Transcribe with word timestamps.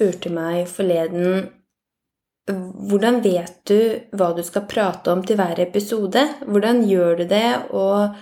Spurte 0.00 0.30
meg 0.32 0.62
forleden 0.64 1.50
hvordan 2.48 3.18
vet 3.20 3.58
du 3.68 3.76
hva 4.16 4.30
du 4.32 4.40
skal 4.40 4.64
prate 4.64 5.12
om 5.12 5.20
til 5.20 5.36
hver 5.36 5.60
episode? 5.60 6.22
Hvordan 6.48 6.80
gjør 6.88 7.18
du 7.20 7.24
det, 7.28 7.50
og 7.76 8.14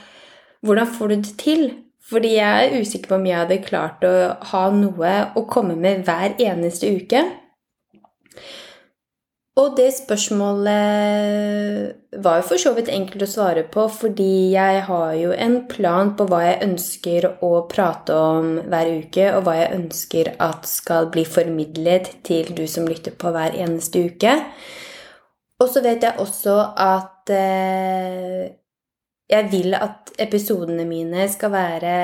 hvordan 0.66 0.90
får 0.96 1.08
du 1.08 1.14
det 1.14 1.36
til? 1.38 1.62
Fordi 2.10 2.34
jeg 2.34 2.66
er 2.66 2.80
usikker 2.82 3.12
på 3.12 3.18
om 3.20 3.28
jeg 3.28 3.38
hadde 3.38 3.60
klart 3.62 4.02
å 4.08 4.12
ha 4.50 4.64
noe 4.74 5.12
å 5.38 5.44
komme 5.46 5.78
med 5.78 6.02
hver 6.08 6.34
eneste 6.42 6.90
uke. 6.98 7.22
Og 9.58 9.72
det 9.74 9.88
spørsmålet 9.96 10.74
var 12.22 12.36
jo 12.38 12.44
for 12.46 12.62
så 12.62 12.70
vidt 12.76 12.88
enkelt 12.94 13.24
å 13.26 13.30
svare 13.30 13.64
på, 13.66 13.88
fordi 13.90 14.52
jeg 14.52 14.82
har 14.86 15.14
jo 15.18 15.32
en 15.34 15.56
plan 15.70 16.12
på 16.18 16.28
hva 16.30 16.44
jeg 16.44 16.62
ønsker 16.68 17.26
å 17.42 17.50
prate 17.70 18.14
om 18.14 18.52
hver 18.70 18.88
uke, 19.00 19.26
og 19.34 19.40
hva 19.48 19.54
jeg 19.58 19.74
ønsker 19.80 20.30
at 20.44 20.68
skal 20.70 21.10
bli 21.10 21.24
formidlet 21.26 22.12
til 22.28 22.54
du 22.54 22.66
som 22.70 22.86
lytter 22.86 23.12
på 23.18 23.32
hver 23.34 23.56
eneste 23.58 23.98
uke. 24.06 24.32
Og 25.58 25.66
så 25.74 25.82
vet 25.82 26.06
jeg 26.06 26.22
også 26.22 26.54
at 26.78 27.30
eh, 27.34 28.46
jeg 29.28 29.50
vil 29.50 29.74
at 29.74 30.12
episodene 30.22 30.86
mine 30.86 31.26
skal 31.32 31.50
være 31.50 31.94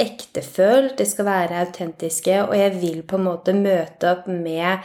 ektefølt, 0.00 0.98
det 1.00 1.08
skal 1.08 1.24
være 1.28 1.64
autentiske, 1.64 2.42
og 2.44 2.52
jeg 2.56 2.76
vil 2.80 3.00
på 3.08 3.16
en 3.16 3.24
måte 3.24 3.56
møte 3.56 4.12
opp 4.12 4.28
med 4.28 4.84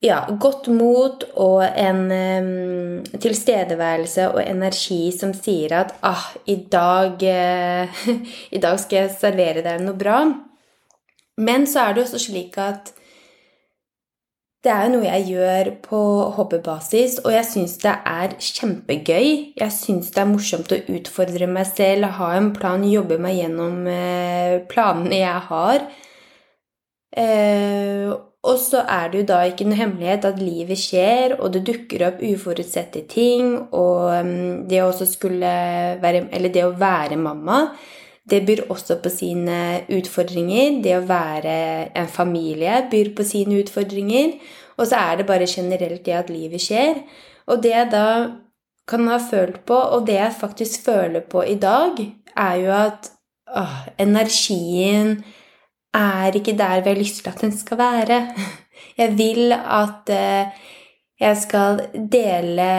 ja, 0.00 0.20
godt 0.40 0.70
mot 0.72 1.24
og 1.36 1.64
en 1.64 2.06
um, 2.08 3.18
tilstedeværelse 3.20 4.30
og 4.32 4.40
energi 4.42 5.10
som 5.12 5.34
sier 5.36 5.74
at 5.82 5.92
ah, 6.06 6.30
i 6.48 6.56
dag, 6.72 7.20
uh, 7.20 8.06
i 8.56 8.62
dag 8.62 8.80
skal 8.80 9.04
jeg 9.04 9.18
servere 9.18 9.64
deg 9.66 9.84
noe 9.84 9.98
bra. 10.00 10.22
Men 11.40 11.68
så 11.68 11.86
er 11.86 11.96
det 11.96 12.06
også 12.06 12.20
slik 12.20 12.56
at 12.60 12.94
det 14.60 14.72
er 14.72 14.90
noe 14.92 15.06
jeg 15.06 15.24
gjør 15.30 15.68
på 15.86 15.98
hobbybasis, 16.36 17.22
og 17.24 17.32
jeg 17.32 17.46
syns 17.48 17.78
det 17.80 17.94
er 18.08 18.34
kjempegøy. 18.36 19.28
Jeg 19.56 19.72
syns 19.72 20.10
det 20.12 20.20
er 20.20 20.28
morsomt 20.28 20.74
å 20.76 20.80
utfordre 20.96 21.48
meg 21.48 21.68
selv, 21.70 22.10
ha 22.18 22.34
en 22.36 22.50
plan, 22.56 22.84
jobbe 22.84 23.16
meg 23.20 23.38
gjennom 23.40 23.84
uh, 23.88 24.60
planene 24.68 25.22
jeg 25.22 25.46
har. 25.48 25.86
Uh, 27.16 28.29
og 28.40 28.56
så 28.56 28.80
er 28.88 29.10
det 29.12 29.20
jo 29.20 29.26
da 29.28 29.38
ikke 29.44 29.66
noe 29.68 29.76
hemmelighet 29.76 30.24
at 30.24 30.38
livet 30.40 30.80
skjer, 30.80 31.34
og 31.36 31.52
det 31.52 31.60
dukker 31.68 32.06
opp 32.06 32.22
uforutsette 32.24 33.02
ting. 33.10 33.52
Og 33.76 34.06
um, 34.16 34.62
det 34.68 34.80
å 34.80 34.92
være 36.00 36.48
det 36.48 36.64
å 36.64 36.72
være 36.80 37.18
mamma, 37.20 37.66
det 38.30 38.40
byr 38.46 38.62
også 38.72 38.96
på 39.04 39.12
sine 39.12 39.82
utfordringer. 39.92 40.78
Det 40.84 40.94
å 40.96 41.04
være 41.04 41.56
en 42.00 42.08
familie 42.08 42.78
byr 42.90 43.12
på 43.16 43.26
sine 43.28 43.60
utfordringer. 43.60 44.38
Og 44.78 44.88
så 44.88 45.02
er 45.02 45.20
det 45.20 45.28
bare 45.28 45.48
generelt 45.50 46.04
det 46.06 46.16
at 46.16 46.32
livet 46.32 46.64
skjer. 46.64 47.02
Og 47.50 47.60
det 47.60 47.74
jeg 47.74 47.90
da 47.92 48.06
kan 48.88 49.04
ha 49.10 49.18
følt 49.20 49.60
på, 49.68 49.76
og 49.76 50.06
det 50.08 50.16
jeg 50.16 50.38
faktisk 50.40 50.88
føler 50.88 51.26
på 51.28 51.44
i 51.44 51.58
dag, 51.60 52.00
er 52.36 52.56
jo 52.62 52.72
at 52.72 53.10
åh, 53.52 53.76
energien 54.00 55.18
er 55.94 56.36
ikke 56.36 56.56
der 56.58 56.82
vi 56.84 56.92
har 56.92 56.98
lyst 56.98 57.22
til 57.22 57.30
at 57.30 57.40
den 57.40 57.56
skal 57.56 57.78
være. 57.78 58.20
Jeg 58.98 59.18
vil 59.18 59.52
at 59.52 60.10
eh, 60.14 60.46
jeg 61.20 61.36
skal 61.36 61.80
dele 62.12 62.70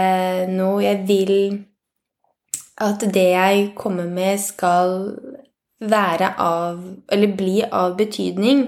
noe. 0.49 0.83
Jeg 0.83 1.03
vil 1.07 1.65
at 2.81 3.03
det 3.13 3.27
jeg 3.35 3.71
kommer 3.75 4.07
med, 4.09 4.37
skal 4.41 5.17
være 5.81 6.33
av 6.37 6.81
Eller 7.11 7.35
bli 7.37 7.61
av 7.63 7.97
betydning. 7.97 8.65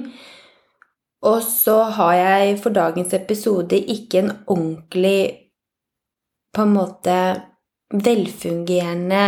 Og 1.23 1.41
så 1.41 1.77
har 1.95 2.13
jeg 2.13 2.59
for 2.59 2.75
dagens 2.75 3.13
episode 3.13 3.77
ikke 3.79 4.19
en 4.19 4.31
ordentlig 4.47 5.49
på 6.53 6.65
en 6.65 6.73
måte 6.73 7.17
velfungerende 7.93 9.23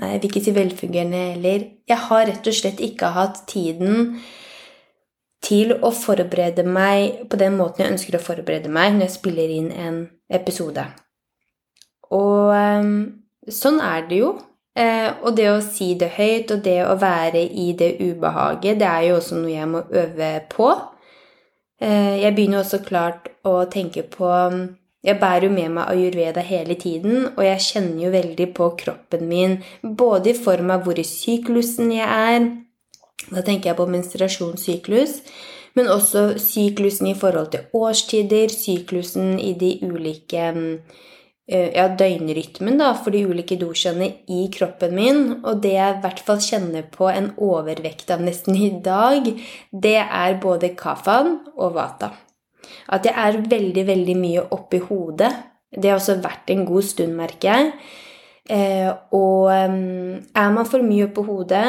Nei, 0.00 0.10
jeg 0.12 0.20
vil 0.20 0.30
ikke 0.30 0.42
si 0.44 0.52
velfungerende 0.56 1.22
heller. 1.32 1.62
Jeg 1.88 2.00
har 2.08 2.26
rett 2.28 2.50
og 2.50 2.56
slett 2.56 2.82
ikke 2.84 3.14
hatt 3.16 3.46
tiden 3.48 4.18
til 5.46 5.72
å 5.76 5.92
forberede 5.94 6.66
meg 6.66 7.22
på 7.30 7.38
den 7.40 7.56
måten 7.56 7.84
jeg 7.84 7.94
ønsker 7.94 8.18
å 8.18 8.24
forberede 8.24 8.72
meg 8.72 8.96
når 8.96 9.06
jeg 9.06 9.14
spiller 9.14 9.52
inn 9.52 9.70
en 9.72 10.02
episode. 10.32 10.84
Og 12.12 12.52
um, 12.52 12.92
sånn 13.48 13.80
er 13.84 14.04
det 14.10 14.20
jo. 14.20 14.34
Eh, 14.76 15.08
og 15.24 15.32
det 15.38 15.46
å 15.48 15.60
si 15.64 15.94
det 15.96 16.10
høyt 16.18 16.50
og 16.52 16.60
det 16.66 16.82
å 16.84 16.98
være 17.00 17.40
i 17.40 17.70
det 17.78 17.94
ubehaget, 17.96 18.76
det 18.76 18.88
er 18.90 19.06
jo 19.06 19.14
også 19.16 19.38
noe 19.40 19.54
jeg 19.54 19.68
må 19.72 19.80
øve 19.88 20.32
på. 20.52 20.68
Eh, 21.80 22.20
jeg 22.20 22.34
begynner 22.36 22.60
også 22.60 22.82
klart 22.84 23.30
å 23.48 23.62
tenke 23.72 24.04
på 24.04 24.28
jeg 25.06 25.20
bærer 25.20 25.46
jo 25.46 25.54
med 25.54 25.74
meg 25.76 25.90
ayurveda 25.92 26.42
hele 26.42 26.74
tiden, 26.74 27.28
og 27.36 27.42
jeg 27.46 27.62
kjenner 27.68 28.06
jo 28.06 28.12
veldig 28.14 28.46
på 28.56 28.70
kroppen 28.80 29.28
min, 29.30 29.58
både 29.82 30.32
i 30.32 30.38
form 30.38 30.72
av 30.74 30.82
hvor 30.86 30.98
i 30.98 31.06
syklusen 31.06 31.92
jeg 31.94 32.06
er 32.06 32.52
Da 33.26 33.40
tenker 33.42 33.70
jeg 33.70 33.78
på 33.78 33.86
menstruasjonssyklus. 33.90 35.14
Men 35.74 35.88
også 35.90 36.36
syklusen 36.38 37.08
i 37.10 37.14
forhold 37.16 37.48
til 37.52 37.64
årstider, 37.74 38.52
syklusen 38.52 39.40
i 39.40 39.54
de 39.58 39.70
ulike 39.82 40.44
eh, 41.48 41.70
ja, 41.74 41.88
døgnrytmen 41.88 42.78
da, 42.78 42.92
for 43.00 43.16
de 43.16 43.24
ulike 43.26 43.58
dosjene 43.60 44.12
i 44.28 44.44
kroppen 44.52 44.94
min. 44.94 45.24
Og 45.42 45.64
det 45.64 45.74
jeg 45.74 45.96
i 45.96 46.04
hvert 46.04 46.22
fall 46.28 46.44
kjenner 46.44 46.86
på 46.92 47.08
en 47.10 47.32
overvekt 47.36 48.12
av 48.14 48.22
nesten 48.24 48.60
i 48.60 48.70
dag, 48.84 49.32
det 49.72 49.98
er 50.04 50.38
både 50.44 50.74
kafan 50.78 51.38
og 51.56 51.74
vata. 51.80 52.12
At 52.92 53.06
jeg 53.06 53.14
er 53.16 53.42
veldig, 53.50 53.84
veldig 53.86 54.16
mye 54.18 54.46
oppi 54.54 54.80
hodet. 54.82 55.32
Det 55.72 55.90
har 55.90 56.00
også 56.00 56.20
vært 56.24 56.50
en 56.54 56.64
god 56.68 56.86
stund, 56.86 57.14
merker 57.18 57.48
jeg. 57.50 57.70
Eh, 58.50 58.90
og 59.16 59.50
um, 59.50 60.18
er 60.22 60.50
man 60.54 60.68
for 60.68 60.84
mye 60.86 61.08
oppi 61.08 61.24
hodet 61.26 61.68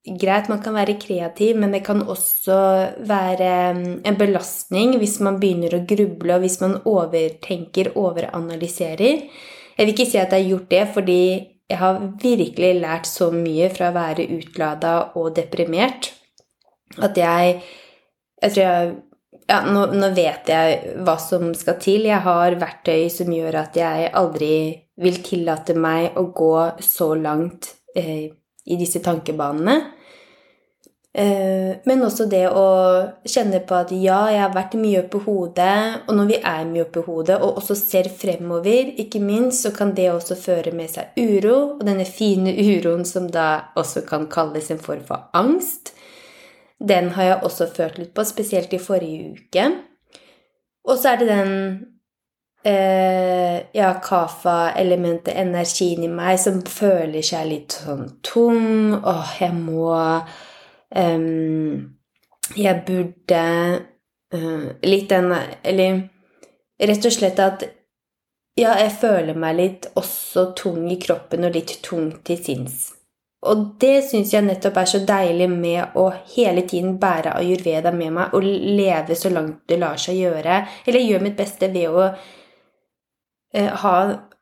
Greit, 0.00 0.46
man 0.48 0.62
kan 0.64 0.72
være 0.72 0.94
kreativ, 0.96 1.58
men 1.60 1.74
det 1.74 1.82
kan 1.84 1.98
også 2.08 2.56
være 3.04 3.48
um, 3.76 3.80
en 4.00 4.16
belastning 4.16 4.94
hvis 4.96 5.18
man 5.20 5.36
begynner 5.42 5.76
å 5.76 5.82
gruble, 5.84 6.38
og 6.38 6.40
hvis 6.40 6.56
man 6.62 6.78
overtenker, 6.88 7.92
overanalyserer. 8.00 9.26
Jeg 9.76 9.84
vil 9.84 9.92
ikke 9.92 10.08
si 10.08 10.16
at 10.16 10.32
jeg 10.32 10.46
har 10.46 10.48
gjort 10.54 10.70
det, 10.72 10.80
fordi 10.94 11.20
jeg 11.70 11.78
har 11.78 12.00
virkelig 12.22 12.72
lært 12.80 13.06
så 13.06 13.28
mye 13.34 13.68
fra 13.72 13.90
å 13.90 13.96
være 13.98 14.26
utlada 14.38 14.94
og 15.20 15.34
deprimert 15.36 16.14
at 16.98 17.16
jeg 17.16 17.62
Jeg 18.42 18.52
tror 18.52 18.62
jeg 18.64 18.92
ja, 19.50 19.60
nå, 19.66 19.86
nå, 19.98 20.10
vet 20.14 20.50
jeg 20.50 20.96
hva 21.02 21.16
som 21.18 21.50
skal 21.58 21.78
til. 21.82 22.06
Jeg 22.06 22.22
har 22.26 22.58
verktøy 22.60 23.08
som 23.12 23.32
gjør 23.34 23.62
at 23.64 23.78
jeg 23.78 24.10
aldri 24.16 24.52
vil 25.00 25.22
tillate 25.26 25.74
meg 25.74 26.18
å 26.20 26.28
gå 26.36 26.54
så 26.84 27.14
langt 27.18 27.72
eh, 27.98 28.28
i 28.30 28.78
disse 28.78 29.02
tankebanene. 29.02 29.80
Eh, 31.10 31.80
men 31.90 32.04
også 32.06 32.28
det 32.30 32.44
å 32.54 32.66
kjenne 33.26 33.58
på 33.66 33.74
at 33.80 33.90
ja, 33.90 34.20
jeg 34.30 34.44
har 34.44 34.52
vært 34.54 34.76
mye 34.78 35.00
oppe 35.02 35.18
hodet, 35.24 36.04
og 36.06 36.14
når 36.14 36.28
vi 36.28 36.36
er 36.38 36.68
mye 36.68 36.84
oppe 36.84 37.02
hodet, 37.02 37.40
og 37.42 37.58
også 37.58 37.74
ser 37.74 38.10
fremover, 38.14 38.92
ikke 39.02 39.18
minst, 39.24 39.64
så 39.64 39.74
kan 39.74 39.90
det 39.96 40.12
også 40.12 40.38
føre 40.38 40.70
med 40.76 40.92
seg 40.92 41.18
uro, 41.18 41.56
og 41.80 41.82
denne 41.88 42.06
fine 42.06 42.54
uroen 42.54 43.02
som 43.08 43.26
da 43.32 43.72
også 43.80 44.04
kan 44.06 44.30
kalles 44.30 44.70
en 44.70 44.82
form 44.82 45.02
for 45.08 45.26
angst. 45.34 45.96
Den 46.88 47.10
har 47.16 47.22
jeg 47.22 47.40
også 47.44 47.68
følt 47.76 47.98
litt 48.00 48.12
på, 48.16 48.24
spesielt 48.24 48.72
i 48.72 48.80
forrige 48.80 49.34
uke. 49.36 49.66
Og 50.88 50.98
så 50.98 51.12
er 51.12 51.20
det 51.20 51.28
den 51.28 51.52
eh, 52.64 53.58
ja, 53.76 53.92
kafa-elementet, 54.02 55.34
energien 55.36 56.04
i 56.04 56.08
meg, 56.08 56.38
som 56.40 56.62
føler 56.64 57.24
seg 57.26 57.50
litt 57.50 57.76
sånn 57.82 58.06
tung. 58.24 58.96
Åh, 58.96 59.34
jeg 59.42 59.56
må 59.56 59.90
um, 60.96 61.96
Jeg 62.56 62.82
burde 62.86 63.42
uh, 64.34 64.64
Litt 64.82 65.12
den 65.12 65.30
Eller 65.62 66.00
rett 66.80 67.06
og 67.06 67.14
slett 67.14 67.38
at 67.44 67.68
ja, 68.58 68.74
jeg 68.80 68.90
føler 69.00 69.36
meg 69.38 69.56
litt 69.56 69.86
også 69.96 70.50
tung 70.58 70.88
i 70.90 70.98
kroppen 71.00 71.46
og 71.46 71.54
litt 71.54 71.78
tung 71.86 72.10
til 72.26 72.40
sinns. 72.44 72.90
Og 73.48 73.60
det 73.80 74.02
syns 74.04 74.34
jeg 74.34 74.44
nettopp 74.44 74.82
er 74.82 74.88
så 74.90 74.98
deilig 75.08 75.46
med 75.48 75.96
å 75.96 76.10
hele 76.34 76.66
tiden 76.68 76.98
bære 77.00 77.32
ayurveda 77.38 77.92
med 77.96 78.12
meg 78.18 78.34
og 78.36 78.44
leve 78.44 79.16
så 79.16 79.32
langt 79.32 79.62
det 79.70 79.78
lar 79.80 79.96
seg 80.00 80.18
gjøre. 80.20 80.58
Eller 80.84 81.06
gjøre 81.06 81.24
mitt 81.24 81.38
beste 81.38 81.70
ved 81.72 81.88
å 81.88 82.10
eh, 83.56 83.70
ha 83.84 83.94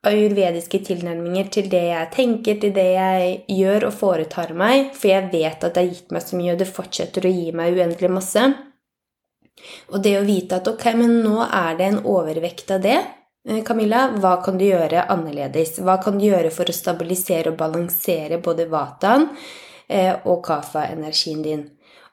ayurvediske 0.08 0.80
tilnærminger 0.88 1.50
til 1.54 1.68
det 1.70 1.84
jeg 1.92 2.10
tenker, 2.14 2.58
til 2.58 2.74
det 2.74 2.88
jeg 2.96 3.30
gjør 3.60 3.88
og 3.90 3.94
foretar 4.00 4.50
meg. 4.58 4.90
For 4.98 5.12
jeg 5.12 5.30
vet 5.30 5.62
at 5.62 5.76
det 5.76 5.84
har 5.84 5.92
gitt 5.92 6.14
meg 6.14 6.24
så 6.26 6.40
mye, 6.40 6.56
og 6.56 6.62
det 6.62 6.70
fortsetter 6.70 7.28
å 7.28 7.34
gi 7.36 7.52
meg 7.54 7.78
uendelig 7.78 8.10
masse. 8.18 8.48
Og 9.92 10.02
det 10.02 10.16
å 10.18 10.26
vite 10.26 10.58
at 10.58 10.70
ok, 10.70 10.90
men 10.98 11.20
nå 11.22 11.38
er 11.46 11.78
det 11.78 11.86
en 11.92 12.02
overvekt 12.06 12.74
av 12.74 12.82
det, 12.82 12.98
Camilla, 13.64 14.10
hva 14.20 14.34
kan 14.44 14.58
du 14.60 14.66
gjøre 14.66 15.06
annerledes? 15.08 15.78
Hva 15.80 15.96
kan 16.02 16.18
du 16.18 16.26
gjøre 16.26 16.50
for 16.52 16.68
å 16.68 16.76
stabilisere 16.76 17.52
og 17.52 17.56
balansere 17.60 18.36
både 18.44 18.66
vataen 18.68 19.24
eh, 19.88 20.12
og 20.28 20.42
kafa-energien 20.44 21.40
din? 21.46 21.62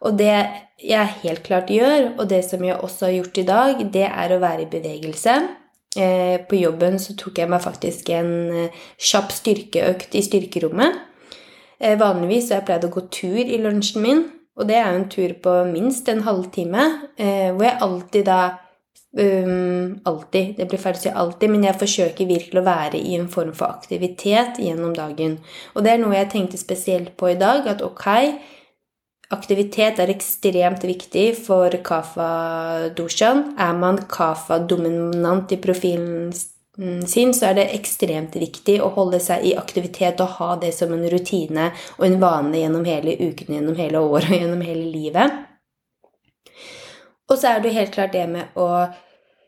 Og 0.06 0.16
det 0.20 0.38
jeg 0.84 1.12
helt 1.24 1.44
klart 1.46 1.72
gjør, 1.72 2.14
og 2.20 2.28
det 2.30 2.42
som 2.48 2.64
jeg 2.64 2.78
også 2.78 3.08
har 3.08 3.14
gjort 3.18 3.38
i 3.40 3.46
dag, 3.48 3.84
det 3.94 4.08
er 4.08 4.34
å 4.36 4.42
være 4.44 4.66
i 4.66 4.72
bevegelse. 4.72 5.36
Eh, 5.96 6.42
på 6.44 6.60
jobben 6.60 6.98
så 7.00 7.16
tok 7.16 7.40
jeg 7.40 7.52
meg 7.52 7.64
faktisk 7.64 8.10
en 8.12 8.32
eh, 8.52 8.82
kjapp 9.00 9.32
styrkeøkt 9.32 10.18
i 10.20 10.24
styrkerommet. 10.26 10.98
Eh, 11.80 11.96
vanligvis 12.00 12.52
har 12.52 12.62
jeg 12.62 12.68
pleid 12.68 12.88
å 12.88 12.92
gå 12.92 13.06
tur 13.16 13.40
i 13.40 13.62
lunsjen 13.64 14.04
min, 14.04 14.26
og 14.60 14.68
det 14.68 14.76
er 14.80 14.92
jo 14.92 15.00
en 15.00 15.10
tur 15.12 15.36
på 15.44 15.56
minst 15.72 16.08
en 16.12 16.22
halvtime, 16.24 16.84
hvor 17.18 17.66
jeg 17.66 17.80
alltid 17.84 18.24
da 18.24 18.38
Um, 19.18 20.02
alltid. 20.04 20.58
Det 20.58 20.66
blir 20.68 20.82
feil 20.82 20.98
å 20.98 21.00
si 21.00 21.12
alltid, 21.12 21.52
men 21.54 21.64
jeg 21.64 21.80
forsøker 21.80 22.28
virkelig 22.28 22.60
å 22.60 22.66
være 22.66 23.00
i 23.00 23.14
en 23.16 23.30
form 23.32 23.54
for 23.56 23.72
aktivitet 23.72 24.60
gjennom 24.60 24.92
dagen. 24.98 25.38
Og 25.72 25.86
det 25.86 25.94
er 25.94 26.02
noe 26.02 26.18
jeg 26.18 26.34
tenkte 26.34 26.60
spesielt 26.60 27.14
på 27.16 27.30
i 27.32 27.38
dag, 27.40 27.64
at 27.72 27.84
ok, 27.86 28.10
aktivitet 29.36 30.02
er 30.04 30.12
ekstremt 30.12 30.84
viktig 30.84 31.30
for 31.46 31.80
kafa-doshan. 31.88 33.56
Er 33.56 33.80
man 33.80 34.02
kafa-dominant 34.12 35.56
i 35.56 35.62
profilen 35.64 36.36
sin, 37.08 37.32
så 37.32 37.54
er 37.54 37.60
det 37.62 37.70
ekstremt 37.72 38.36
viktig 38.36 38.82
å 38.84 38.92
holde 38.98 39.24
seg 39.24 39.48
i 39.48 39.56
aktivitet 39.56 40.20
og 40.20 40.42
ha 40.42 40.54
det 40.60 40.76
som 40.76 40.92
en 40.92 41.08
rutine 41.08 41.72
og 41.96 42.08
en 42.10 42.20
vane 42.20 42.60
gjennom 42.60 42.84
hele 42.84 43.16
uken, 43.16 43.56
gjennom 43.56 43.80
hele 43.80 44.04
året 44.04 44.28
og 44.28 44.42
gjennom 44.42 44.66
hele 44.68 44.90
livet. 44.92 45.44
Og 47.30 47.40
så 47.40 47.56
er 47.56 47.64
det 47.64 47.74
helt 47.74 47.94
klart 47.96 48.14
det 48.14 48.26
med 48.30 48.58
å 48.60 48.70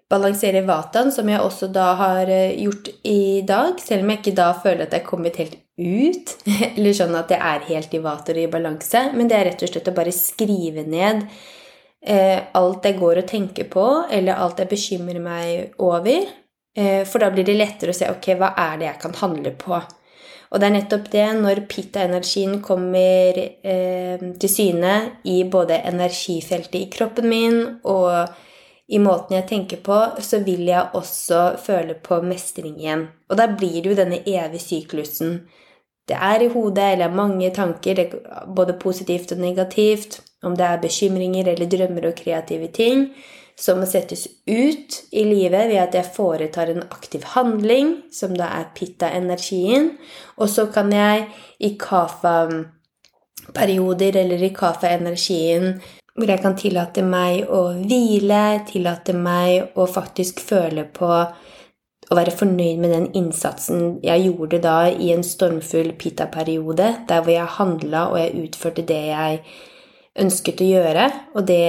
balansere 0.09 0.63
vataen, 0.67 1.11
som 1.11 1.27
jeg 1.29 1.43
også 1.43 1.67
da 1.73 1.87
har 1.99 2.29
eh, 2.31 2.55
gjort 2.63 2.89
i 3.07 3.43
dag, 3.47 3.79
selv 3.83 4.05
om 4.05 4.13
jeg 4.13 4.21
ikke 4.21 4.37
da 4.39 4.47
føler 4.55 4.85
at 4.85 4.95
jeg 4.95 5.03
er 5.03 5.09
kommet 5.09 5.39
helt 5.41 5.57
ut, 5.77 6.33
eller 6.77 6.95
sånn 6.95 7.17
at 7.19 7.33
jeg 7.33 7.43
er 7.43 7.67
helt 7.73 7.93
i 7.93 8.03
vater 8.03 8.39
og 8.39 8.47
i 8.47 8.51
balanse, 8.51 9.03
men 9.13 9.29
det 9.29 9.37
er 9.37 9.49
rett 9.51 9.67
og 9.67 9.71
slett 9.73 9.91
å 9.91 9.95
bare 9.97 10.15
skrive 10.15 10.87
ned 10.87 11.25
eh, 12.07 12.39
alt 12.55 12.87
jeg 12.87 12.99
går 13.01 13.21
og 13.23 13.29
tenker 13.29 13.69
på, 13.71 13.87
eller 14.07 14.39
alt 14.39 14.63
jeg 14.63 14.71
bekymrer 14.71 15.21
meg 15.23 15.83
over, 15.83 16.31
eh, 16.77 17.03
for 17.03 17.23
da 17.23 17.31
blir 17.33 17.47
det 17.47 17.59
lettere 17.59 17.91
å 17.91 17.99
se 17.99 18.09
ok, 18.13 18.31
hva 18.39 18.53
er 18.63 18.79
det 18.79 18.91
jeg 18.91 19.01
kan 19.03 19.21
handle 19.25 19.53
på. 19.59 19.81
Og 20.51 20.61
det 20.61 20.67
er 20.67 20.75
nettopp 20.77 21.07
det, 21.11 21.27
når 21.41 21.63
pitta-energien 21.67 22.59
kommer 22.63 23.39
eh, 23.39 24.21
til 24.39 24.51
syne 24.51 24.93
i 25.27 25.41
både 25.51 25.81
energifeltet 25.89 26.79
i 26.79 26.89
kroppen 26.91 27.27
min 27.27 27.57
og 27.83 28.29
i 28.87 28.99
måten 29.03 29.35
jeg 29.35 29.47
tenker 29.49 29.81
på, 29.83 29.97
så 30.23 30.39
vil 30.45 30.63
jeg 30.69 30.95
også 30.95 31.57
føle 31.59 31.97
på 31.99 32.21
mestring 32.23 32.77
igjen. 32.79 33.07
Og 33.27 33.39
da 33.39 33.49
blir 33.51 33.81
det 33.81 33.91
jo 33.91 33.97
denne 33.99 34.21
evige 34.23 34.63
syklusen. 34.63 35.41
Det 36.07 36.15
er 36.15 36.45
i 36.45 36.51
hodet 36.53 36.93
eller 36.93 37.11
mange 37.11 37.49
tanker, 37.51 37.99
både 38.55 38.77
positivt 38.79 39.33
og 39.35 39.41
negativt, 39.43 40.21
om 40.43 40.55
det 40.55 40.63
er 40.63 40.79
bekymringer 40.79 41.51
eller 41.51 41.67
drømmer 41.67 42.07
og 42.07 42.15
kreative 42.15 42.71
ting, 42.71 43.09
som 43.57 43.81
settes 43.89 44.27
ut 44.45 45.09
i 45.11 45.23
livet 45.25 45.69
ved 45.71 45.79
at 45.81 45.95
jeg 45.97 46.05
foretar 46.13 46.67
en 46.69 46.83
aktiv 46.93 47.23
handling, 47.33 48.05
som 48.13 48.37
da 48.37 48.45
er 48.59 48.69
pitta-energien. 48.77 49.97
Og 50.37 50.49
så 50.53 50.65
kan 50.73 50.91
jeg 50.93 51.25
i 51.59 51.77
kafa-perioder 51.81 54.15
eller 54.21 54.43
i 54.45 54.53
kafa-energien 54.53 55.81
hvor 56.17 56.31
jeg 56.31 56.41
kan 56.41 56.55
tillate 56.57 57.03
meg 57.05 57.45
å 57.53 57.77
hvile, 57.77 58.63
tillate 58.65 59.13
meg 59.13 59.77
å 59.77 59.85
faktisk 59.85 60.41
føle 60.41 60.87
på 60.89 61.11
å 62.07 62.15
være 62.15 62.33
fornøyd 62.33 62.79
med 62.81 62.93
den 62.93 63.07
innsatsen 63.19 63.99
jeg 64.05 64.25
gjorde 64.25 64.61
da 64.63 64.77
i 64.89 65.11
en 65.13 65.25
stormfull 65.25 65.91
pitta-periode, 65.99 66.87
der 67.09 67.21
hvor 67.21 67.33
jeg 67.33 67.55
handla 67.59 68.07
og 68.09 68.17
jeg 68.21 68.47
utførte 68.47 68.85
det 68.87 69.03
jeg 69.11 69.41
ønsket 70.17 70.63
å 70.63 70.71
gjøre, 70.71 71.05
og 71.37 71.45
det 71.45 71.65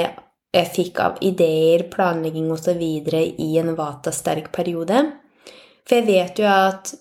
jeg 0.54 0.70
fikk 0.74 1.00
av 1.04 1.18
ideer, 1.20 1.84
planlegging 1.92 2.50
osv. 2.52 2.80
i 2.80 3.50
en 3.60 3.74
vata-sterk 3.76 4.52
periode. 4.52 5.04
For 5.88 6.00
jeg 6.00 6.08
vet 6.08 6.40
jo 6.40 6.48
at 6.48 6.94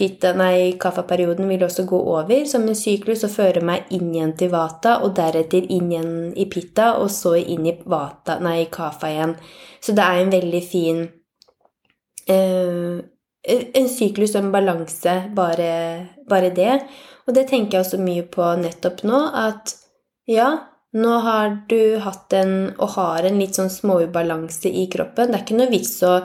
Pitta, 0.00 0.30
nei, 0.32 0.78
kaffaperioden 0.80 1.48
vil 1.50 1.64
også 1.66 1.82
gå 1.84 1.98
over 2.14 2.46
som 2.48 2.62
en 2.64 2.76
syklus 2.78 3.24
og 3.26 3.34
føre 3.34 3.60
meg 3.60 3.90
inn 3.92 4.14
igjen 4.14 4.32
til 4.38 4.48
vata, 4.52 4.94
og 5.04 5.12
deretter 5.18 5.66
inn 5.66 5.90
igjen 5.90 6.12
i 6.40 6.46
pitta, 6.48 6.94
og 7.02 7.10
så 7.12 7.34
inn 7.40 7.66
i 7.68 7.74
vata, 7.84 8.38
nei, 8.40 8.62
kaffa 8.72 9.10
igjen. 9.10 9.34
Så 9.82 9.92
det 9.96 10.06
er 10.06 10.22
en 10.22 10.32
veldig 10.32 10.62
fin 10.64 11.02
eh, 12.30 13.00
En 13.50 13.86
syklus 13.88 14.34
og 14.34 14.42
en 14.42 14.50
balanse, 14.52 15.14
bare, 15.36 15.70
bare 16.28 16.50
det. 16.56 16.74
Og 17.26 17.32
det 17.36 17.46
tenker 17.48 17.78
jeg 17.78 17.86
også 17.86 18.00
mye 18.00 18.26
på 18.28 18.48
nettopp 18.60 19.00
nå, 19.08 19.20
at 19.32 19.72
ja, 20.28 20.50
nå 20.96 21.18
har 21.22 21.52
du 21.70 21.98
hatt 22.02 22.32
en, 22.34 22.54
og 22.78 22.96
har 22.96 23.26
en 23.28 23.38
litt 23.38 23.58
sånn 23.58 23.70
småubalanse 23.70 24.70
i 24.70 24.88
kroppen. 24.90 25.30
Det 25.30 25.38
er 25.38 25.44
ikke 25.44 25.58
noe 25.60 25.70
vits 25.70 25.94
å 26.06 26.16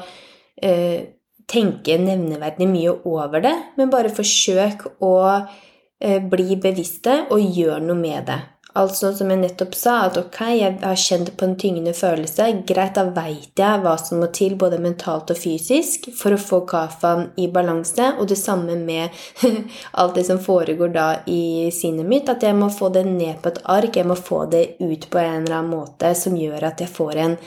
eh, 0.58 1.06
tenke 1.46 2.00
nevneverdig 2.02 2.68
mye 2.70 2.96
over 3.06 3.44
det, 3.46 3.54
men 3.78 3.94
bare 3.94 4.14
forsøk 4.14 4.88
å 5.06 5.16
eh, 5.30 6.18
bli 6.22 6.58
bevisste 6.62 7.26
og 7.30 7.46
gjør 7.46 7.86
noe 7.86 8.00
med 8.00 8.26
det. 8.32 8.40
Altså 8.76 9.14
som 9.16 9.30
jeg 9.32 9.40
nettopp 9.40 9.76
sa, 9.78 9.94
at 10.10 10.18
ok, 10.20 10.40
jeg 10.52 10.74
har 10.82 10.98
kjent 11.00 11.30
på 11.40 11.48
en 11.48 11.54
tyngende 11.60 11.94
følelse. 11.96 12.50
Greit, 12.68 12.98
da 12.98 13.06
veit 13.16 13.62
jeg 13.62 13.84
hva 13.86 13.94
som 14.02 14.20
må 14.20 14.28
til, 14.36 14.58
både 14.60 14.82
mentalt 14.84 15.32
og 15.32 15.40
fysisk, 15.40 16.10
for 16.20 16.36
å 16.36 16.42
få 16.42 16.60
kafaen 16.68 17.30
i 17.40 17.48
balanse. 17.48 18.10
Og 18.20 18.28
det 18.28 18.40
samme 18.42 18.76
med 18.76 19.16
alt 20.02 20.20
det 20.20 20.26
som 20.28 20.42
foregår 20.44 20.92
da 20.92 21.08
i 21.32 21.72
sinnet 21.72 22.10
mitt. 22.10 22.28
At 22.32 22.44
jeg 22.44 22.58
må 22.60 22.68
få 22.74 22.92
det 22.92 23.06
ned 23.08 23.40
på 23.40 23.54
et 23.54 23.62
ark. 23.78 23.96
Jeg 23.96 24.12
må 24.12 24.20
få 24.20 24.44
det 24.52 24.66
ut 24.82 25.08
på 25.08 25.24
en 25.24 25.46
eller 25.46 25.62
annen 25.62 25.72
måte 25.72 26.12
som 26.20 26.36
gjør 26.36 26.68
at 26.74 26.84
jeg 26.84 26.92
får 26.92 27.24
en 27.30 27.38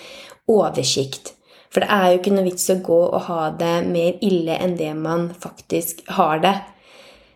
oversikt. 0.49 1.35
For 1.69 1.85
det 1.85 1.93
er 1.93 2.09
jo 2.09 2.23
ikke 2.23 2.33
noe 2.33 2.49
vits 2.49 2.71
å 2.73 2.81
gå 2.89 2.99
og 3.05 3.21
ha 3.29 3.51
det 3.61 3.75
mer 3.85 4.17
ille 4.25 4.57
enn 4.57 4.79
det 4.81 4.95
man 4.97 5.29
faktisk 5.37 6.07
har 6.17 6.41
det. 6.41 6.57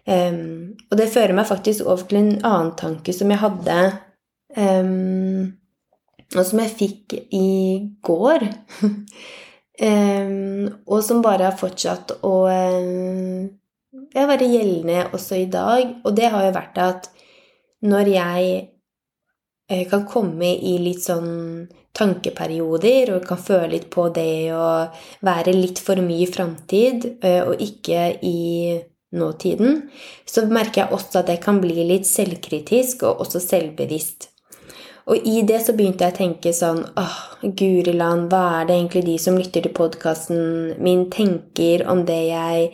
Um, 0.03 0.75
og 0.91 0.99
det 0.99 1.13
fører 1.13 1.35
meg 1.37 1.47
faktisk 1.47 1.87
over 1.87 2.03
til 2.11 2.19
en 2.19 2.33
annen 2.43 2.73
tanke 2.79 3.15
som 3.15 3.31
jeg 3.31 3.39
hadde 3.39 3.75
um, 4.59 5.53
Og 6.35 6.47
som 6.49 6.59
jeg 6.59 6.73
fikk 6.81 7.15
i 7.39 7.51
går. 8.03 8.47
um, 9.87 10.67
og 10.89 11.05
som 11.07 11.23
bare 11.23 11.51
har 11.51 11.59
fortsatt 11.61 12.17
å 12.27 12.35
ja, 12.49 14.27
være 14.27 14.49
gjeldende 14.49 15.11
også 15.13 15.43
i 15.43 15.49
dag. 15.53 15.99
Og 16.03 16.17
det 16.17 16.31
har 16.33 16.47
jo 16.47 16.55
vært 16.57 16.81
at 16.83 17.11
når 17.83 18.11
jeg 18.15 18.53
eh, 19.69 19.85
kan 19.91 20.07
komme 20.09 20.55
i 20.55 20.77
litt 20.83 21.03
sånn 21.05 21.67
tankeperioder 21.93 23.13
og 23.17 23.27
kan 23.27 23.41
føle 23.41 23.75
litt 23.75 23.91
på 23.93 24.07
det 24.15 24.55
å 24.57 24.69
være 25.27 25.55
litt 25.57 25.83
for 25.83 26.01
mye 26.01 26.25
i 26.25 26.31
framtid 26.31 27.09
eh, 27.21 27.43
og 27.45 27.61
ikke 27.61 28.07
i 28.25 28.39
nåtiden, 29.13 29.83
så 30.27 30.47
merker 30.49 30.85
jeg 30.85 30.93
også 30.97 31.23
at 31.23 31.33
jeg 31.33 31.43
kan 31.45 31.61
bli 31.63 31.85
litt 31.89 32.09
selvkritisk 32.09 33.05
og 33.09 33.25
også 33.27 33.43
selvbevisst. 33.45 34.29
Og 35.11 35.27
i 35.27 35.43
det 35.43 35.59
så 35.65 35.75
begynte 35.75 36.07
jeg 36.07 36.15
å 36.15 36.19
tenke 36.21 36.53
sånn 36.55 36.85
åh, 36.99 37.17
Guriland, 37.43 38.29
hva 38.31 38.61
er 38.61 38.69
det 38.69 38.77
egentlig 38.77 39.05
de 39.09 39.17
som 39.19 39.39
lytter 39.39 39.67
til 39.67 39.75
podkasten 39.75 40.43
min, 40.83 41.09
tenker 41.11 41.83
om 41.91 42.05
det 42.07 42.21
jeg 42.29 42.69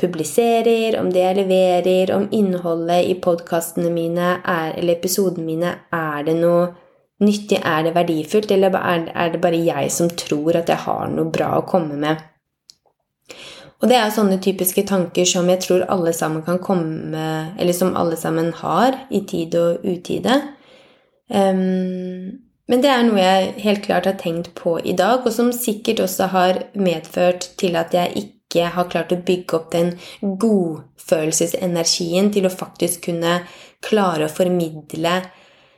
publiserer, 0.00 0.98
om 1.00 1.08
det 1.12 1.24
jeg 1.24 1.38
leverer, 1.40 2.12
om 2.16 2.28
innholdet 2.36 3.08
i 3.08 3.16
podkastene 3.20 3.92
mine 3.92 4.36
er, 4.38 4.74
eller 4.76 4.96
episodene 4.96 5.46
mine, 5.46 5.74
er 5.92 6.24
det 6.28 6.36
noe 6.40 6.68
nyttig? 7.24 7.60
Er 7.64 7.88
det 7.88 7.94
verdifullt, 7.96 8.52
eller 8.52 8.76
er 8.80 9.32
det 9.32 9.40
bare 9.40 9.60
jeg 9.64 9.92
som 9.92 10.12
tror 10.12 10.60
at 10.60 10.72
jeg 10.72 10.84
har 10.84 11.08
noe 11.12 11.32
bra 11.32 11.54
å 11.58 11.66
komme 11.68 11.96
med? 12.00 12.26
Og 13.80 13.88
det 13.88 13.96
er 13.96 14.12
sånne 14.12 14.36
typiske 14.44 14.84
tanker 14.88 15.24
som 15.28 15.48
jeg 15.48 15.62
tror 15.64 15.86
alle 15.88 16.12
sammen 16.12 16.44
kan 16.44 16.60
komme 16.60 17.22
Eller 17.56 17.76
som 17.76 17.96
alle 17.96 18.18
sammen 18.20 18.52
har 18.60 18.98
i 19.08 19.22
tid 19.24 19.56
og 19.56 19.86
utide. 19.86 20.36
Um, 21.30 22.42
men 22.70 22.78
det 22.84 22.90
er 22.92 23.02
noe 23.06 23.18
jeg 23.18 23.54
helt 23.64 23.82
klart 23.86 24.06
har 24.06 24.18
tenkt 24.18 24.54
på 24.58 24.78
i 24.78 24.92
dag, 24.98 25.26
og 25.26 25.32
som 25.34 25.52
sikkert 25.54 26.00
også 26.04 26.24
har 26.30 26.54
medført 26.78 27.40
til 27.58 27.76
at 27.78 27.94
jeg 27.94 28.12
ikke 28.24 28.64
har 28.74 28.88
klart 28.90 29.12
å 29.14 29.22
bygge 29.26 29.56
opp 29.58 29.68
den 29.74 29.90
godfølelsesenergien 30.22 32.30
til 32.34 32.46
å 32.46 32.54
faktisk 32.54 33.04
kunne 33.08 33.32
klare 33.82 34.24
å 34.26 34.34
formidle 34.34 35.22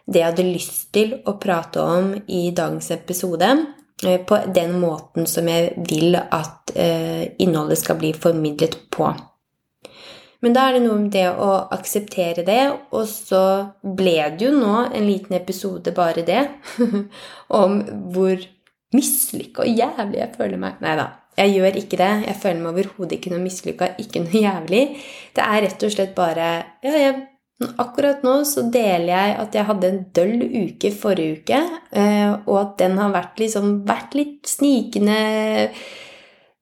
det 0.04 0.18
jeg 0.18 0.26
hadde 0.26 0.48
lyst 0.48 0.92
til 0.92 1.14
å 1.28 1.32
prate 1.40 1.80
om 1.80 2.14
i 2.26 2.50
dagens 2.52 2.90
episode, 2.92 3.66
på 4.26 4.38
den 4.54 4.78
måten 4.82 5.28
som 5.30 5.48
jeg 5.50 5.74
vil 5.88 6.16
at 6.18 6.72
eh, 6.74 7.28
innholdet 7.42 7.78
skal 7.78 8.00
bli 8.00 8.12
formidlet 8.18 8.78
på. 8.90 9.12
Men 10.42 10.56
da 10.56 10.66
er 10.66 10.76
det 10.76 10.82
noe 10.88 10.98
med 10.98 11.12
det 11.14 11.28
å 11.30 11.50
akseptere 11.70 12.42
det, 12.46 12.62
og 12.90 13.06
så 13.06 13.42
ble 13.82 14.16
det 14.34 14.48
jo 14.48 14.50
nå 14.56 14.88
en 14.88 15.06
liten 15.06 15.36
episode 15.38 15.94
bare 15.94 16.24
det, 16.26 16.42
om 17.62 17.78
hvor 18.14 18.42
mislykka 18.92 19.62
og 19.64 19.82
jævlig 19.82 20.18
jeg 20.18 20.34
føler 20.34 20.58
meg. 20.64 20.80
Nei 20.82 20.96
da, 20.98 21.06
jeg 21.38 21.54
gjør 21.54 21.78
ikke 21.80 22.00
det. 22.00 22.10
Jeg 22.26 22.40
føler 22.42 22.60
meg 22.60 22.72
overhodet 22.74 23.16
ikke 23.16 23.32
noe 23.32 23.44
mislykka, 23.44 23.92
ikke 24.02 24.24
noe 24.24 24.42
jævlig. 24.42 24.82
Det 25.36 25.46
er 25.46 25.62
rett 25.68 25.86
og 25.86 25.94
slett 25.94 26.16
bare 26.18 26.48
Ja, 26.82 26.96
jeg 26.98 27.14
Akkurat 27.82 28.22
nå 28.26 28.38
så 28.48 28.64
deler 28.72 29.10
jeg 29.12 29.34
at 29.42 29.56
jeg 29.56 29.68
hadde 29.68 29.88
en 29.88 30.00
døll 30.16 30.46
uke 30.62 30.92
forrige 30.94 31.40
uke, 31.40 31.60
eh, 31.90 32.30
og 32.46 32.56
at 32.60 32.78
den 32.82 32.96
har 33.00 33.12
vært, 33.14 33.36
liksom, 33.42 33.74
vært 33.88 34.16
litt 34.18 34.48
snikende 34.50 35.18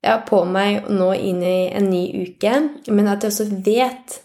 ja, 0.04 0.16
på 0.26 0.42
meg 0.48 0.88
nå 0.90 1.12
inn 1.16 1.44
i 1.44 1.60
en 1.76 1.90
ny 1.92 2.04
uke. 2.26 2.56
Men 2.90 3.12
at 3.12 3.24
jeg 3.24 3.34
også 3.34 3.62
vet 3.66 4.20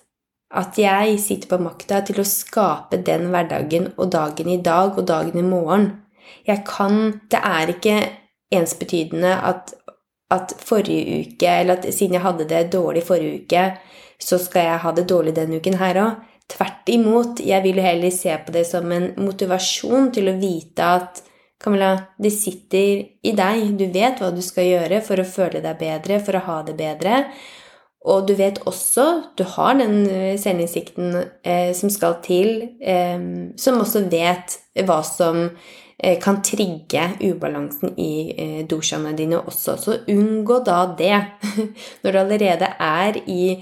at 0.55 0.77
jeg 0.79 1.17
sitter 1.19 1.51
på 1.51 1.59
makta 1.59 2.01
til 2.07 2.21
å 2.21 2.27
skape 2.27 3.01
den 3.03 3.27
hverdagen 3.33 3.89
og 3.97 4.11
dagen 4.13 4.51
i 4.53 4.61
dag 4.63 4.95
og 4.95 5.07
dagen 5.09 5.39
i 5.41 5.45
morgen. 5.45 5.89
Jeg 6.47 6.63
kan 6.67 7.19
Det 7.29 7.41
er 7.41 7.73
ikke 7.73 7.97
ensbetydende 8.53 9.33
at, 9.43 9.73
at 10.31 10.53
forrige 10.59 11.19
uke, 11.25 11.49
eller 11.49 11.77
at 11.77 11.93
siden 11.93 12.13
jeg 12.13 12.23
hadde 12.23 12.47
det 12.49 12.71
dårlig 12.73 13.03
forrige 13.03 13.41
uke, 13.43 13.65
så 14.19 14.37
skal 14.39 14.69
jeg 14.69 14.79
ha 14.79 14.91
det 14.95 15.09
dårlig 15.09 15.35
denne 15.35 15.59
uken 15.59 15.77
her 15.81 15.99
òg. 15.99 16.23
Tvert 16.51 16.89
imot. 16.93 17.39
Jeg 17.41 17.63
vil 17.65 17.81
heller 17.81 18.13
se 18.13 18.35
på 18.45 18.53
det 18.53 18.67
som 18.69 18.91
en 18.93 19.11
motivasjon 19.17 20.11
til 20.13 20.29
å 20.29 20.37
vite 20.37 20.91
at 20.99 21.23
Camilla, 21.61 21.97
det 22.21 22.29
sitter 22.35 23.05
i 23.25 23.31
deg. 23.33 23.71
Du 23.79 23.87
vet 23.89 24.19
hva 24.21 24.29
du 24.33 24.41
skal 24.45 24.67
gjøre 24.67 24.99
for 25.05 25.21
å 25.21 25.27
føle 25.27 25.61
deg 25.63 25.79
bedre, 25.79 26.19
for 26.21 26.37
å 26.37 26.43
ha 26.49 26.57
det 26.67 26.75
bedre. 26.77 27.21
Og 28.05 28.27
du 28.27 28.35
vet 28.37 28.59
også 28.69 29.05
Du 29.37 29.41
har 29.55 29.73
den 29.79 30.03
eh, 30.05 30.35
selvinnsikten 30.37 31.15
eh, 31.41 31.71
som 31.73 31.89
skal 31.89 32.19
til, 32.25 32.51
eh, 32.77 33.17
som 33.57 33.81
også 33.81 34.03
vet 34.11 34.59
hva 34.85 34.99
som 35.07 35.39
eh, 35.97 36.19
kan 36.21 36.43
trigge 36.45 37.07
ubalansen 37.23 37.95
i 37.97 38.11
eh, 38.35 38.61
doshaene 38.69 39.15
dine 39.17 39.39
også. 39.41 39.77
Så 39.81 39.97
unngå 40.11 40.59
da 40.67 40.83
det 40.99 41.17
når 42.03 42.11
du 42.11 42.19
allerede 42.21 42.69
er 42.77 43.17
i, 43.25 43.55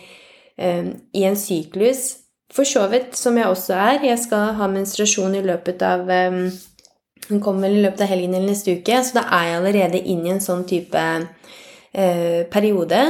eh, 0.58 0.92
i 0.92 1.24
en 1.30 1.40
syklus 1.40 2.23
for 2.54 2.68
så 2.70 2.86
vidt, 2.92 3.16
som 3.18 3.38
jeg 3.38 3.50
også 3.50 3.74
er. 3.74 4.06
Jeg 4.06 4.22
skal 4.22 4.54
ha 4.60 4.70
menstruasjon 4.70 5.36
i 5.40 5.44
løpet 5.46 5.82
av 5.86 6.06
um, 6.10 6.46
kommer 7.42 7.68
vel 7.68 7.80
i 7.80 7.86
løpet 7.86 8.04
av 8.06 8.12
helgen 8.12 8.36
eller 8.36 8.52
neste 8.52 8.78
uke, 8.78 9.00
så 9.04 9.20
da 9.20 9.24
er 9.40 9.48
jeg 9.48 9.60
allerede 9.62 10.04
inne 10.14 10.30
i 10.30 10.34
en 10.36 10.44
sånn 10.44 10.66
type 10.70 11.04
uh, 11.04 12.42
periode 12.54 13.02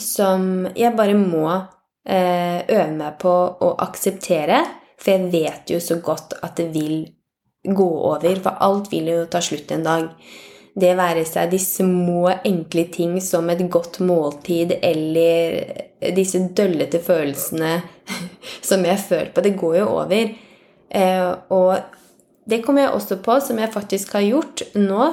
som 0.00 0.66
jeg 0.76 0.96
bare 0.98 1.16
må 1.18 1.46
uh, 1.48 2.60
øve 2.60 2.90
meg 2.96 3.16
på 3.22 3.32
å 3.62 3.72
akseptere. 3.86 4.62
For 5.00 5.14
jeg 5.14 5.32
vet 5.32 5.72
jo 5.72 5.80
så 5.80 5.96
godt 6.04 6.36
at 6.44 6.58
det 6.60 6.68
vil 6.74 7.02
gå 7.64 7.88
over, 8.10 8.40
for 8.42 8.60
alt 8.64 8.90
vil 8.92 9.08
jo 9.12 9.26
ta 9.32 9.40
slutt 9.44 9.72
en 9.72 9.86
dag 9.86 10.08
det 10.78 10.92
være 10.98 11.24
seg 11.26 11.50
de 11.50 11.58
små, 11.62 12.28
enkle 12.46 12.84
ting 12.94 13.16
som 13.24 13.48
et 13.50 13.62
godt 13.72 14.00
måltid 14.06 14.76
eller 14.78 16.12
disse 16.16 16.40
døllete 16.56 17.00
følelsene 17.02 17.72
som 18.68 18.84
jeg 18.86 19.02
føler 19.02 19.32
på. 19.34 19.44
Det 19.44 19.56
går 19.58 19.80
jo 19.80 19.88
over. 19.96 20.30
Eh, 20.90 21.32
og 21.50 21.74
det 22.50 22.62
kommer 22.64 22.86
jeg 22.86 22.94
også 22.94 23.18
på, 23.22 23.38
som 23.42 23.58
jeg 23.58 23.72
faktisk 23.74 24.14
har 24.18 24.26
gjort 24.26 24.62
nå. 24.78 25.10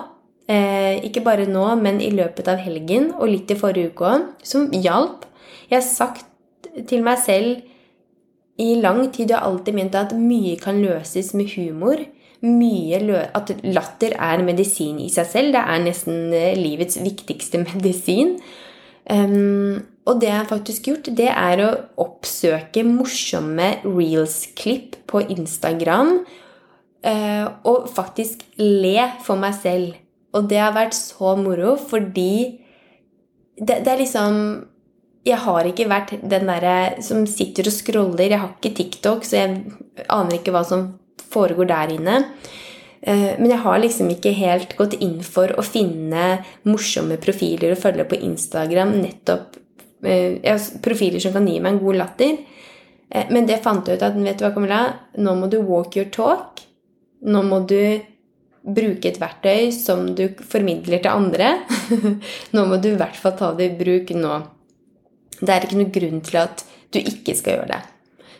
Eh, 0.47 1.03
ikke 1.03 1.25
bare 1.25 1.47
nå, 1.49 1.65
men 1.81 1.99
i 2.01 2.11
løpet 2.15 2.47
av 2.47 2.61
helgen 2.63 3.11
og 3.17 3.27
litt 3.31 3.51
i 3.51 3.57
forrige 3.59 3.91
uke 3.91 4.13
òg, 4.13 4.29
som 4.45 4.69
hjalp. 4.71 5.25
Jeg 5.67 5.81
har 5.81 5.87
sagt 5.87 6.69
til 6.87 7.03
meg 7.03 7.19
selv 7.19 7.65
i 8.57 8.77
lang 8.81 9.03
tid 9.13 9.33
og 9.35 9.43
alltid 9.43 9.75
ment 9.75 9.97
at 9.97 10.15
mye 10.17 10.55
kan 10.61 10.79
løses 10.81 11.33
med 11.37 11.51
humor 11.57 11.99
mye 12.45 12.99
At 13.33 13.51
latter 13.63 14.13
er 14.13 14.43
medisin 14.45 14.99
i 15.01 15.09
seg 15.09 15.27
selv. 15.29 15.53
Det 15.55 15.63
er 15.63 15.83
nesten 15.83 16.33
eh, 16.33 16.57
livets 16.57 16.99
viktigste 17.01 17.63
medisin. 17.67 18.37
Um, 19.09 19.85
og 20.07 20.19
det 20.19 20.27
jeg 20.27 20.37
har 20.37 20.49
faktisk 20.49 20.87
gjort, 20.89 21.09
det 21.15 21.29
er 21.31 21.61
å 21.63 21.69
oppsøke 22.03 22.83
morsomme 22.83 23.77
reels-klipp 23.85 24.97
på 25.07 25.23
Instagram. 25.31 26.19
Uh, 27.07 27.45
og 27.67 27.87
faktisk 27.93 28.43
le 28.59 29.09
for 29.23 29.39
meg 29.39 29.55
selv. 29.55 29.95
Og 30.35 30.49
det 30.51 30.59
har 30.59 30.75
vært 30.75 30.95
så 30.97 31.37
moro 31.39 31.77
fordi 31.79 32.59
det, 33.57 33.79
det 33.85 33.93
er 33.93 34.01
liksom 34.01 34.41
jeg 35.27 35.39
har 35.43 35.67
ikke 35.67 35.89
vært 35.89 36.13
den 36.23 36.47
derre 36.47 37.01
som 37.03 37.25
sitter 37.27 37.67
og 37.67 37.75
scroller. 37.75 38.29
Jeg 38.31 38.39
har 38.39 38.53
ikke 38.53 38.75
TikTok, 38.77 39.25
så 39.27 39.41
jeg 39.41 40.05
aner 40.07 40.37
ikke 40.37 40.53
hva 40.55 40.63
som 40.67 40.85
foregår 41.33 41.69
der 41.69 41.93
inne. 41.97 42.17
Eh, 43.01 43.37
men 43.37 43.51
jeg 43.51 43.61
har 43.63 43.79
liksom 43.81 44.09
ikke 44.11 44.33
helt 44.35 44.75
gått 44.79 44.97
inn 44.99 45.19
for 45.25 45.53
å 45.57 45.65
finne 45.65 46.41
morsomme 46.67 47.19
profiler 47.21 47.73
å 47.73 47.79
følge 47.79 48.07
på 48.09 48.19
Instagram. 48.27 48.97
Nettopp 49.03 49.57
eh, 50.03 50.67
profiler 50.83 51.23
som 51.23 51.35
kan 51.35 51.47
gi 51.47 51.59
meg 51.61 51.75
en 51.75 51.81
god 51.83 52.01
latter. 52.01 52.37
Eh, 53.09 53.31
men 53.31 53.47
det 53.49 53.61
fant 53.63 53.87
jeg 53.87 53.99
ut 53.99 54.05
at 54.07 54.17
vet 54.17 54.39
du 54.39 54.45
hva, 54.47 54.53
Camilla, 54.55 54.83
nå 55.17 55.37
må 55.39 55.49
du 55.51 55.59
walk 55.61 55.97
your 55.99 56.09
talk. 56.13 56.63
Nå 57.27 57.43
må 57.45 57.63
du 57.69 57.79
bruke 58.67 59.07
et 59.07 59.19
verktøy 59.21 59.69
som 59.71 60.09
du 60.17 60.27
formidler 60.43 61.03
til 61.03 61.13
andre. 61.13 61.53
nå 62.55 62.65
må 62.67 62.81
du 62.81 62.91
i 62.91 62.99
hvert 62.99 63.19
fall 63.19 63.37
ta 63.39 63.53
det 63.55 63.71
i 63.71 63.77
bruk 63.79 64.11
nå. 64.17 64.41
Det 65.37 65.53
er 65.53 65.67
ikke 65.67 65.79
noe 65.79 65.93
grunn 65.93 66.25
til 66.25 66.41
at 66.41 66.65
du 66.91 66.99
ikke 66.99 67.35
skal 67.37 67.59
gjøre 67.59 67.71
det. 67.75 67.83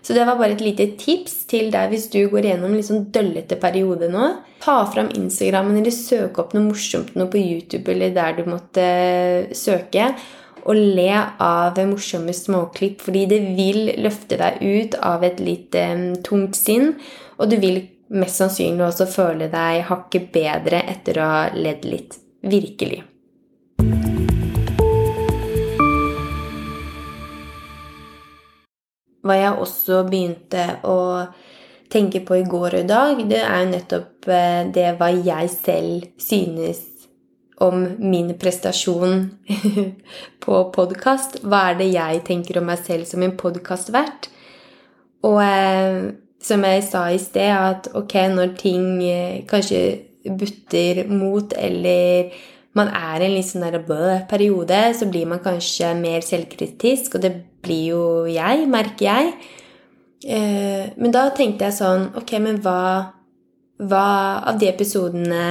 Så 0.08 0.16
det 0.16 0.24
var 0.24 0.38
bare 0.40 0.56
et 0.56 0.62
lite 0.64 0.86
tips 0.96 1.34
til 1.52 1.66
deg 1.74 1.90
hvis 1.92 2.06
du 2.14 2.22
går 2.32 2.46
gjennom 2.48 2.72
en 2.72 2.78
litt 2.80 2.88
sånn 2.88 3.10
døllete 3.12 3.58
periode 3.60 4.08
nå. 4.08 4.30
Ta 4.64 4.78
fram 4.88 5.10
Instagrammen 5.12 5.82
eller 5.82 5.92
søk 5.92 6.40
opp 6.40 6.54
noe 6.56 6.70
morsomt 6.70 7.12
noe 7.20 7.28
på 7.34 7.42
YouTube 7.42 7.92
eller 7.92 8.14
der 8.16 8.38
du 8.38 8.48
måtte 8.48 8.86
søke. 9.52 10.14
Og 10.64 10.80
le 10.80 11.12
av 11.44 11.76
morsomme 11.90 12.32
småklipp, 12.36 13.04
fordi 13.04 13.26
det 13.34 13.42
vil 13.60 13.92
løfte 14.00 14.40
deg 14.40 14.64
ut 14.64 14.98
av 15.04 15.28
et 15.28 15.44
litt 15.44 15.76
um, 15.76 16.10
tungt 16.24 16.56
sinn. 16.60 16.94
Og 17.36 17.52
du 17.52 17.60
vil 17.60 17.84
mest 18.08 18.40
sannsynlig 18.40 18.88
også 18.88 19.12
føle 19.12 19.52
deg 19.52 19.84
hakket 19.92 20.32
bedre 20.32 20.86
etter 20.88 21.20
å 21.20 21.30
ha 21.34 21.46
ledd 21.52 21.84
litt. 21.88 22.16
Virkelig. 22.48 23.04
Hva 29.28 29.38
jeg 29.38 29.56
også 29.60 30.04
begynte 30.08 30.66
å 30.88 31.00
tenke 31.92 32.22
på 32.26 32.40
i 32.40 32.46
går 32.48 32.78
og 32.78 32.84
i 32.84 32.88
dag, 32.88 33.24
det 33.30 33.42
er 33.44 33.64
jo 33.64 33.72
nettopp 33.72 34.30
eh, 34.32 34.62
det 34.76 34.94
hva 35.00 35.12
jeg 35.14 35.52
selv 35.54 36.08
synes 36.22 36.84
om 37.64 37.84
min 38.00 38.34
prestasjon 38.38 39.32
på 40.44 40.62
podkast. 40.76 41.40
Hva 41.44 41.72
er 41.72 41.80
det 41.80 41.90
jeg 41.94 42.24
tenker 42.28 42.60
om 42.60 42.68
meg 42.70 42.84
selv 42.86 43.08
som 43.10 43.24
en 43.26 43.38
podkastvert? 43.40 44.30
Og 45.28 45.40
eh, 45.42 46.12
som 46.44 46.68
jeg 46.68 46.84
sa 46.86 47.08
i 47.12 47.22
sted, 47.22 47.52
at 47.52 47.90
ok, 47.98 48.20
når 48.36 48.54
ting 48.60 48.86
eh, 49.04 49.42
kanskje 49.50 49.82
butter 50.28 51.08
mot, 51.10 51.54
eller 51.58 52.32
man 52.78 52.92
er 52.94 53.24
i 53.24 53.28
en 53.28 53.36
litt 53.36 53.50
sånn 53.50 53.66
periode, 54.30 54.80
så 54.98 55.10
blir 55.10 55.28
man 55.30 55.44
kanskje 55.44 55.94
mer 56.00 56.26
selvkritisk, 56.26 57.18
og 57.18 57.26
det 57.26 57.34
blir 57.66 57.94
jo 57.94 58.04
jeg, 58.30 58.68
merker 58.72 59.06
jeg. 59.08 59.34
Eh, 60.24 60.94
men 60.98 61.14
da 61.14 61.28
tenkte 61.38 61.68
jeg 61.68 61.76
sånn 61.78 62.08
Ok, 62.18 62.32
men 62.42 62.56
hva, 62.66 62.80
hva 63.78 64.08
av 64.50 64.58
de 64.58 64.66
episodene 64.66 65.44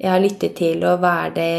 jeg 0.00 0.08
har 0.08 0.22
lyttet 0.22 0.54
til, 0.56 0.80
og 0.88 1.02
hva 1.02 1.26
er, 1.26 1.34
det, 1.36 1.50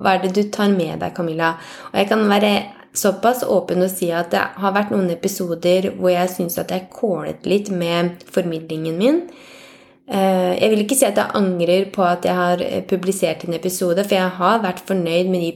hva 0.00 0.16
er 0.16 0.24
det 0.24 0.32
du 0.34 0.42
tar 0.50 0.72
med 0.72 0.98
deg, 0.98 1.12
Camilla? 1.14 1.52
Og 1.92 2.00
jeg 2.00 2.10
kan 2.10 2.24
være 2.26 2.52
såpass 2.96 3.44
åpen 3.46 3.84
og 3.84 3.92
si 3.92 4.08
at 4.10 4.32
det 4.32 4.42
har 4.58 4.74
vært 4.74 4.90
noen 4.94 5.12
episoder 5.12 5.92
hvor 5.94 6.10
jeg 6.10 6.32
syns 6.32 6.58
at 6.58 6.72
jeg 6.74 6.88
kålet 6.90 7.46
litt 7.46 7.70
med 7.70 8.24
formidlingen 8.32 8.98
min. 8.98 9.20
Eh, 10.06 10.52
jeg 10.60 10.70
vil 10.70 10.84
ikke 10.84 10.98
si 10.98 11.06
at 11.08 11.18
jeg 11.18 11.34
angrer 11.34 11.88
på 11.94 12.04
at 12.06 12.26
jeg 12.26 12.38
har 12.38 12.62
publisert 12.86 13.44
en 13.46 13.56
episode, 13.58 14.04
for 14.04 14.14
jeg 14.14 14.36
har 14.38 14.62
vært 14.62 14.84
fornøyd 14.86 15.32
med 15.32 15.42
de 15.42 15.50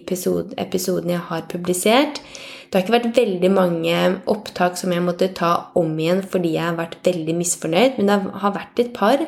episodene 0.59 1.15
jeg 1.15 1.27
har 1.29 1.47
publisert. 1.51 2.23
Det 2.71 2.79
har 2.79 2.85
ikke 2.85 2.97
vært 2.99 3.17
veldig 3.19 3.51
mange 3.51 3.95
opptak 4.31 4.77
som 4.79 4.93
jeg 4.95 5.03
måtte 5.03 5.31
ta 5.35 5.53
om 5.79 5.91
igjen 5.99 6.21
fordi 6.23 6.53
jeg 6.55 6.69
har 6.69 6.77
vært 6.79 7.01
veldig 7.07 7.35
misfornøyd, 7.39 7.97
men 7.99 8.11
det 8.11 8.19
har 8.43 8.55
vært 8.55 8.83
et 8.83 8.93
par. 8.95 9.25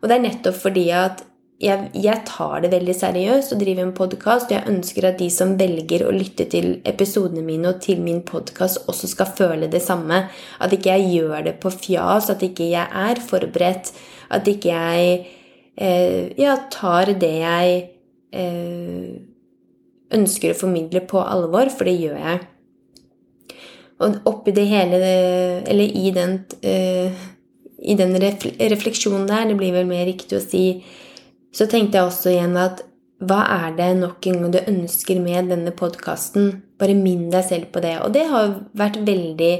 Og 0.00 0.08
det 0.10 0.16
er 0.16 0.24
nettopp 0.24 0.58
fordi 0.64 0.88
at 0.98 1.22
jeg, 1.62 1.90
jeg 1.94 2.22
tar 2.26 2.62
det 2.64 2.72
veldig 2.72 2.94
seriøst 2.96 3.52
og 3.54 3.60
driver 3.60 3.84
en 3.86 3.94
podkast, 3.94 4.50
og 4.50 4.56
jeg 4.56 4.68
ønsker 4.72 5.06
at 5.06 5.20
de 5.20 5.28
som 5.30 5.54
velger 5.60 6.02
å 6.06 6.14
lytte 6.14 6.48
til 6.50 6.72
episodene 6.88 7.44
mine 7.46 7.70
og 7.70 7.82
til 7.84 8.00
min 8.02 8.22
podkast, 8.26 8.82
også 8.90 9.10
skal 9.12 9.30
føle 9.38 9.68
det 9.70 9.82
samme. 9.84 10.24
At 10.58 10.74
ikke 10.74 10.96
jeg 10.96 11.12
gjør 11.20 11.44
det 11.46 11.56
på 11.62 11.70
fjas, 11.74 12.30
at 12.32 12.42
ikke 12.42 12.66
jeg 12.72 12.82
er 12.82 13.22
forberedt. 13.22 13.92
At 14.34 14.48
ikke 14.50 14.72
jeg 14.72 15.12
eh, 15.76 16.32
ja, 16.40 16.56
tar 16.72 17.12
det 17.20 17.34
jeg 17.44 17.76
eh, 18.34 19.12
ønsker 20.18 20.54
å 20.54 20.58
formidle 20.58 21.04
på 21.06 21.22
alvor, 21.22 21.70
for 21.70 21.86
det 21.86 21.94
gjør 22.00 22.18
jeg. 22.24 22.40
Og 24.02 24.16
oppi 24.26 24.50
det 24.50 24.64
hele 24.66 24.98
Eller 25.70 25.94
i 25.94 26.10
den, 26.10 26.40
eh, 26.66 27.22
i 27.78 27.94
den 27.94 28.18
refleksjonen 28.18 29.28
der, 29.30 29.46
det 29.46 29.56
blir 29.60 29.70
vel 29.76 29.86
mer 29.86 30.08
riktig 30.10 30.40
å 30.40 30.42
si, 30.42 30.82
så 31.52 31.68
tenkte 31.68 31.98
jeg 31.98 32.08
også 32.08 32.32
igjen 32.32 32.56
at 32.60 32.82
hva 33.22 33.44
er 33.54 33.76
det 33.78 33.90
nok 34.00 34.26
en 34.26 34.40
gang 34.40 34.54
du 34.54 34.58
ønsker 34.64 35.20
med 35.22 35.52
denne 35.52 35.70
podkasten? 35.78 36.56
Bare 36.80 36.96
minn 36.98 37.28
deg 37.30 37.44
selv 37.46 37.70
på 37.74 37.82
det. 37.84 37.94
Og 38.02 38.10
det 38.16 38.24
har 38.30 38.56
vært 38.78 38.98
veldig 39.06 39.54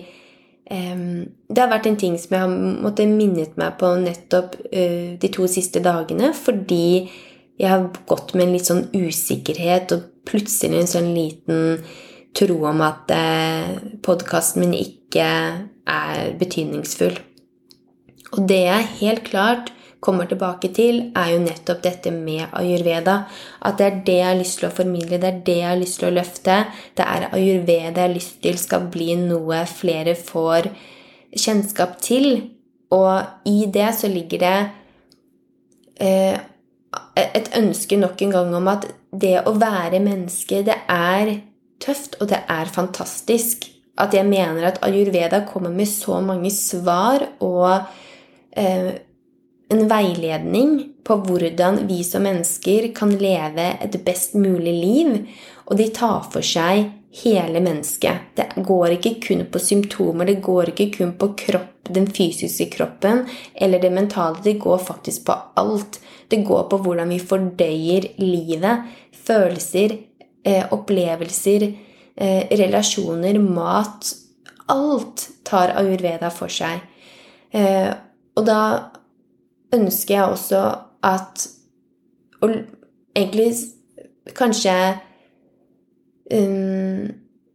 det 0.73 1.59
har 1.59 1.69
vært 1.69 1.89
en 1.91 1.99
ting 2.01 2.15
som 2.21 2.33
jeg 2.33 2.45
har 2.45 2.53
måttet 2.53 3.11
minnet 3.11 3.59
meg 3.61 3.75
på 3.81 3.91
nettopp 4.01 4.55
uh, 4.73 5.19
de 5.21 5.31
to 5.35 5.49
siste 5.51 5.83
dagene, 5.85 6.33
fordi 6.33 7.11
jeg 7.61 7.69
har 7.69 7.91
gått 8.09 8.33
med 8.35 8.47
en 8.47 8.55
litt 8.57 8.71
sånn 8.71 8.87
usikkerhet 8.95 9.93
og 9.93 10.07
plutselig 10.29 10.81
en 10.81 10.91
sånn 10.95 11.11
liten 11.17 11.83
tro 12.39 12.57
om 12.71 12.81
at 12.87 13.13
uh, 13.13 13.75
podkasten 14.07 14.65
min 14.65 14.79
ikke 14.79 15.29
er 15.93 16.33
betydningsfull. 16.41 17.19
Og 18.33 18.49
det 18.49 18.65
er 18.73 18.93
helt 19.03 19.27
klart 19.29 19.75
kommer 20.03 20.27
tilbake 20.27 20.73
til, 20.75 20.99
er 21.15 21.33
jo 21.33 21.43
nettopp 21.45 21.83
dette 21.85 22.11
med 22.15 22.49
ayurveda. 22.59 23.21
At 23.63 23.79
det 23.79 23.87
er 23.87 24.01
det 24.07 24.17
jeg 24.19 24.27
har 24.27 24.41
lyst 24.41 24.59
til 24.59 24.69
å 24.69 24.75
formidle, 24.75 25.21
det 25.23 25.29
er 25.29 25.43
det 25.47 25.59
jeg 25.61 25.69
har 25.69 25.79
lyst 25.79 26.01
til 26.01 26.09
å 26.09 26.17
løfte. 26.17 26.57
Det 26.99 27.07
er 27.07 27.29
ayurveda 27.31 28.03
jeg 28.03 28.09
har 28.09 28.17
lyst 28.17 28.41
til 28.43 28.59
skal 28.59 28.89
bli 28.91 29.15
noe 29.21 29.63
flere 29.71 30.17
får 30.19 30.73
kjennskap 31.39 32.01
til. 32.03 32.33
Og 32.93 33.47
i 33.49 33.69
det 33.73 33.93
så 34.01 34.11
ligger 34.11 34.43
det 34.43 34.57
eh, 36.03 36.41
et 37.17 37.53
ønske 37.57 37.97
nok 38.01 38.27
en 38.27 38.35
gang 38.35 38.53
om 38.59 38.69
at 38.73 38.89
det 39.13 39.39
å 39.47 39.55
være 39.61 40.03
menneske, 40.03 40.65
det 40.67 40.81
er 40.91 41.37
tøft, 41.83 42.19
og 42.21 42.31
det 42.33 42.43
er 42.51 42.75
fantastisk. 42.75 43.69
At 44.03 44.15
jeg 44.17 44.27
mener 44.27 44.67
at 44.67 44.83
ayurveda 44.83 45.45
kommer 45.47 45.71
med 45.71 45.87
så 45.89 46.19
mange 46.25 46.51
svar 46.51 47.27
og 47.45 47.87
eh, 48.57 48.93
en 49.73 49.87
veiledning 49.89 50.75
på 51.05 51.17
hvordan 51.27 51.83
vi 51.89 52.03
som 52.07 52.27
mennesker 52.27 52.91
kan 52.97 53.15
leve 53.19 53.73
et 53.83 53.97
best 54.05 54.37
mulig 54.39 54.75
liv, 54.77 55.15
og 55.67 55.79
de 55.81 55.89
tar 55.95 56.27
for 56.33 56.45
seg 56.45 56.91
hele 57.23 57.61
mennesket. 57.65 58.33
Det 58.37 58.65
går 58.65 58.97
ikke 58.97 59.15
kun 59.27 59.45
på 59.53 59.61
symptomer, 59.61 60.29
det 60.29 60.43
går 60.45 60.73
ikke 60.73 60.91
kun 60.99 61.15
på 61.19 61.33
kropp, 61.45 61.69
den 61.93 62.07
fysiske 62.07 62.69
kroppen 62.73 63.25
eller 63.55 63.83
det 63.83 63.91
mentale. 63.93 64.39
Det 64.45 64.61
går 64.63 64.79
faktisk 64.87 65.27
på 65.27 65.37
alt. 65.59 65.99
Det 66.31 66.45
går 66.47 66.69
på 66.71 66.79
hvordan 66.85 67.11
vi 67.11 67.19
fordøyer 67.19 68.07
livet, 68.23 68.87
følelser, 69.13 69.99
eh, 70.45 70.65
opplevelser, 70.73 71.67
eh, 72.17 72.49
relasjoner, 72.51 73.39
mat 73.39 74.15
Alt 74.69 75.29
tar 75.45 75.75
ayurveda 75.77 76.31
for 76.31 76.49
seg. 76.49 76.81
Eh, 77.53 77.91
og 78.37 78.47
da 78.47 78.61
ønsker 79.73 80.15
jeg 80.15 80.25
også 80.25 80.63
at 81.03 81.49
Og 82.43 82.51
egentlig 83.15 83.53
kanskje 84.35 84.75
um, 86.35 87.11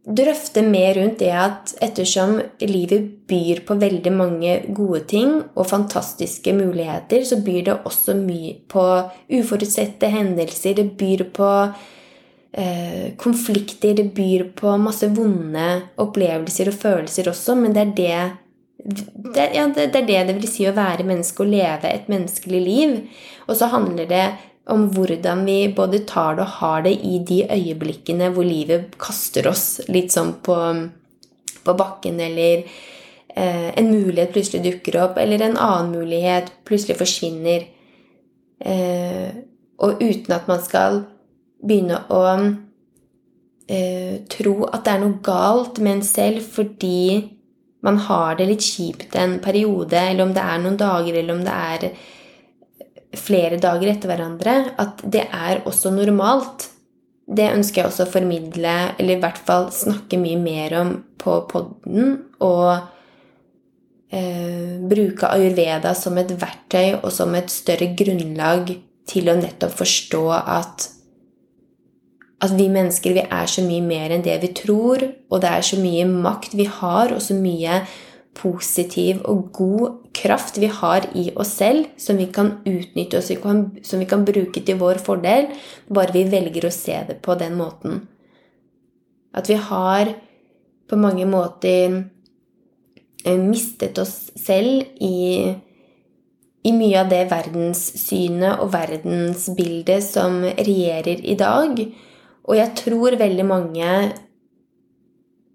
drøfte 0.08 0.62
mer 0.64 0.96
rundt 0.96 1.20
det 1.20 1.32
at 1.36 1.74
ettersom 1.84 2.38
livet 2.64 3.04
byr 3.28 3.60
på 3.68 3.76
veldig 3.80 4.12
mange 4.14 4.54
gode 4.74 5.02
ting 5.10 5.34
og 5.54 5.68
fantastiske 5.68 6.54
muligheter, 6.56 7.24
så 7.28 7.40
byr 7.44 7.62
det 7.66 7.76
også 7.84 8.16
mye 8.16 8.54
på 8.72 8.84
uforutsette 9.28 10.08
hendelser. 10.12 10.78
Det 10.80 10.96
byr 10.96 11.26
på 11.36 11.50
eh, 12.52 13.12
konflikter, 13.20 13.94
det 14.00 14.10
byr 14.16 14.48
på 14.56 14.76
masse 14.80 15.10
vonde 15.12 15.68
opplevelser 16.00 16.72
og 16.72 16.80
følelser 16.80 17.28
også, 17.28 17.58
men 17.60 17.76
det 17.76 17.84
er 17.84 17.96
det 18.00 18.20
det, 18.78 19.50
ja, 19.54 19.66
det, 19.66 19.88
det, 19.92 20.02
er 20.02 20.06
det 20.06 20.18
det 20.28 20.36
vil 20.38 20.50
si 20.50 20.66
å 20.68 20.74
være 20.76 21.06
menneske 21.06 21.42
og 21.42 21.50
leve 21.50 21.90
et 21.90 22.06
menneskelig 22.10 22.60
liv. 22.62 22.92
Og 23.48 23.58
så 23.58 23.70
handler 23.72 24.06
det 24.10 24.26
om 24.70 24.84
hvordan 24.92 25.44
vi 25.48 25.58
både 25.74 26.04
tar 26.08 26.36
det 26.38 26.44
og 26.44 26.54
har 26.60 26.84
det 26.84 26.94
i 27.04 27.18
de 27.24 27.40
øyeblikkene 27.48 28.30
hvor 28.34 28.46
livet 28.46 28.94
kaster 29.00 29.48
oss 29.50 29.80
litt 29.88 30.12
sånn 30.14 30.34
på, 30.44 30.56
på 31.64 31.74
bakken, 31.78 32.20
eller 32.20 32.62
eh, 32.62 33.68
en 33.72 33.90
mulighet 33.90 34.34
plutselig 34.34 34.62
dukker 34.66 35.00
opp, 35.06 35.18
eller 35.18 35.42
en 35.42 35.56
annen 35.56 35.94
mulighet 35.96 36.52
plutselig 36.68 36.98
forsvinner. 37.00 37.66
Eh, 38.60 39.30
og 39.78 40.02
uten 40.02 40.34
at 40.34 40.48
man 40.50 40.60
skal 40.62 41.02
begynne 41.64 42.02
å 42.12 42.22
eh, 43.66 44.20
tro 44.30 44.54
at 44.68 44.84
det 44.84 44.94
er 44.94 45.02
noe 45.02 45.18
galt 45.24 45.80
med 45.80 45.98
en 45.98 46.06
selv 46.06 46.44
fordi 46.44 47.37
man 47.86 47.98
har 48.08 48.38
det 48.38 48.48
litt 48.48 48.64
kjipt 48.64 49.14
en 49.18 49.38
periode, 49.42 49.98
eller 49.98 50.26
om 50.26 50.32
det 50.34 50.42
er 50.42 50.62
noen 50.62 50.78
dager, 50.80 51.14
eller 51.14 51.36
om 51.36 51.44
det 51.46 51.54
er 51.54 51.90
flere 53.18 53.60
dager 53.62 53.92
etter 53.92 54.10
hverandre, 54.10 54.56
at 54.80 55.00
det 55.04 55.24
er 55.30 55.62
også 55.68 55.92
normalt. 55.94 56.68
Det 57.28 57.50
ønsker 57.52 57.82
jeg 57.82 57.90
også 57.90 58.06
å 58.06 58.12
formidle, 58.12 58.76
eller 58.98 59.16
i 59.16 59.22
hvert 59.22 59.40
fall 59.46 59.68
snakke 59.74 60.18
mye 60.20 60.40
mer 60.42 60.76
om 60.80 60.92
på 61.20 61.38
podden. 61.50 62.14
Og 62.44 62.70
eh, 64.10 64.76
bruke 64.90 65.30
ayurveda 65.30 65.94
som 65.98 66.18
et 66.20 66.34
verktøy 66.34 66.98
og 66.98 67.10
som 67.14 67.34
et 67.38 67.52
større 67.52 67.92
grunnlag 67.98 68.74
til 69.08 69.30
å 69.30 69.38
nettopp 69.38 69.76
forstå 69.78 70.24
at 70.40 70.88
at 72.38 72.52
vi 72.54 72.68
mennesker 72.70 73.16
vi 73.16 73.24
er 73.24 73.50
så 73.50 73.64
mye 73.66 73.82
mer 73.82 74.12
enn 74.14 74.22
det 74.22 74.36
vi 74.44 74.52
tror, 74.54 75.02
og 75.30 75.40
det 75.42 75.50
er 75.50 75.64
så 75.66 75.78
mye 75.80 76.04
makt 76.06 76.54
vi 76.58 76.68
har, 76.70 77.14
og 77.14 77.22
så 77.22 77.34
mye 77.34 77.80
positiv 78.38 79.24
og 79.26 79.48
god 79.56 79.96
kraft 80.14 80.60
vi 80.62 80.68
har 80.70 81.08
i 81.18 81.28
oss 81.34 81.56
selv, 81.58 81.88
som 81.98 82.18
vi 82.18 82.28
kan 82.34 82.52
utnytte 82.66 83.18
og 83.18 83.82
som 83.86 83.98
vi 83.98 84.06
kan 84.08 84.24
bruke 84.26 84.62
til 84.62 84.78
vår 84.78 85.02
fordel, 85.02 85.50
bare 85.90 86.14
vi 86.14 86.24
velger 86.30 86.68
å 86.68 86.74
se 86.74 87.00
det 87.08 87.18
på 87.24 87.34
den 87.40 87.58
måten. 87.58 88.04
At 89.34 89.50
vi 89.50 89.58
har 89.58 90.14
på 90.88 90.96
mange 90.96 91.26
måter 91.28 91.98
eh, 93.24 93.38
mistet 93.38 93.98
oss 93.98 94.30
selv 94.38 94.86
i, 95.04 95.50
i 96.64 96.72
mye 96.74 97.02
av 97.02 97.10
det 97.12 97.24
verdenssynet 97.32 98.62
og 98.62 98.72
verdensbildet 98.72 100.06
som 100.06 100.40
regjerer 100.46 101.26
i 101.26 101.36
dag. 101.38 101.82
Og 102.48 102.56
jeg 102.56 102.74
tror 102.80 103.18
veldig 103.20 103.44
mange 103.46 103.92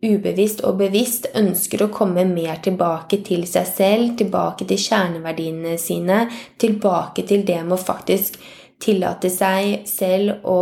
ubevisst 0.04 0.62
og 0.68 0.82
bevisst 0.82 1.30
ønsker 1.38 1.86
å 1.86 1.92
komme 1.94 2.26
mer 2.28 2.60
tilbake 2.64 3.22
til 3.26 3.46
seg 3.50 3.70
selv, 3.70 4.10
tilbake 4.20 4.68
til 4.70 4.82
kjerneverdiene 4.82 5.78
sine, 5.82 6.26
tilbake 6.60 7.26
til 7.30 7.46
det 7.48 7.62
med 7.64 7.78
å 7.78 7.82
faktisk 7.82 8.38
tillate 8.84 9.32
seg 9.32 9.88
selv 9.88 10.44
å 10.50 10.60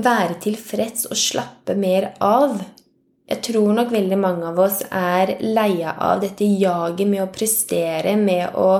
være 0.00 0.36
tilfreds 0.44 1.08
og 1.10 1.18
slappe 1.18 1.74
mer 1.78 2.12
av. 2.22 2.60
Jeg 3.30 3.42
tror 3.46 3.72
nok 3.74 3.92
veldig 3.94 4.18
mange 4.18 4.48
av 4.50 4.58
oss 4.60 4.80
er 4.90 5.36
leie 5.40 5.90
av 5.90 6.20
dette 6.22 6.46
jaget 6.46 7.08
med 7.08 7.24
å 7.24 7.30
prestere, 7.32 8.16
med 8.18 8.58
å 8.58 8.72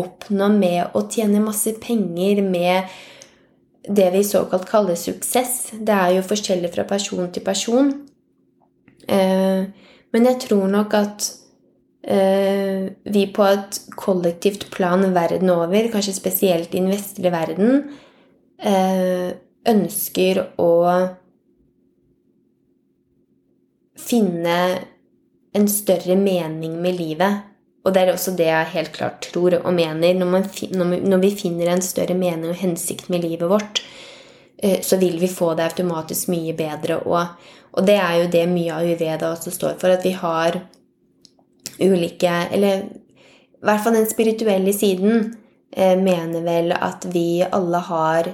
oppnå, 0.00 0.48
med 0.52 0.96
å 0.96 1.04
tjene 1.10 1.42
masse 1.42 1.74
penger, 1.82 2.42
med 2.44 2.96
det 3.88 4.10
vi 4.14 4.24
såkalt 4.24 4.68
kaller 4.68 4.98
suksess. 4.98 5.72
Det 5.72 5.94
er 5.94 6.16
jo 6.16 6.26
forskjellig 6.26 6.72
fra 6.74 6.84
person 6.88 7.28
til 7.32 7.44
person. 7.44 7.90
Eh, 9.08 9.66
men 10.12 10.30
jeg 10.30 10.40
tror 10.46 10.66
nok 10.70 10.94
at 10.98 11.28
eh, 12.02 12.88
vi 13.04 13.26
på 13.34 13.46
et 13.46 13.80
kollektivt 13.98 14.68
plan 14.74 15.04
verden 15.14 15.52
over, 15.54 15.90
kanskje 15.92 16.16
spesielt 16.16 16.74
i 16.74 16.80
den 16.80 16.90
vestlige 16.90 17.34
verden, 17.34 17.84
eh, 18.58 19.30
ønsker 19.66 20.42
å 20.62 20.72
finne 23.96 24.58
en 25.56 25.68
større 25.68 26.16
mening 26.20 26.80
med 26.82 26.98
livet. 26.98 27.55
Og 27.86 27.94
det 27.94 28.02
er 28.02 28.12
også 28.12 28.34
det 28.34 28.48
jeg 28.48 28.72
helt 28.72 28.92
klart 28.96 29.28
tror 29.28 29.60
og 29.60 29.74
mener. 29.74 30.16
Når, 30.18 30.30
man, 30.32 30.94
når 31.06 31.22
vi 31.22 31.30
finner 31.38 31.70
en 31.70 31.84
større 31.84 32.16
mening 32.18 32.50
og 32.50 32.58
hensikt 32.58 33.10
med 33.12 33.22
livet 33.22 33.46
vårt, 33.50 33.82
eh, 34.58 34.80
så 34.82 34.98
vil 34.98 35.20
vi 35.22 35.30
få 35.30 35.52
det 35.54 35.68
automatisk 35.68 36.32
mye 36.34 36.56
bedre 36.58 36.98
òg. 37.04 37.36
Og 37.76 37.86
det 37.86 37.98
er 38.00 38.14
jo 38.22 38.30
det 38.32 38.46
mye 38.50 38.74
av 38.74 38.88
Uveda 38.88 39.30
også 39.30 39.52
står 39.54 39.76
for, 39.80 39.92
at 39.92 40.04
vi 40.06 40.16
har 40.16 40.62
ulike 41.76 42.32
Eller 42.56 42.86
i 42.86 43.66
hvert 43.68 43.82
fall 43.84 43.98
den 43.98 44.08
spirituelle 44.08 44.72
siden 44.72 45.34
eh, 45.76 45.96
mener 45.98 46.40
vel 46.44 46.72
at 46.72 47.04
vi 47.12 47.44
alle 47.44 47.82
har 47.84 48.30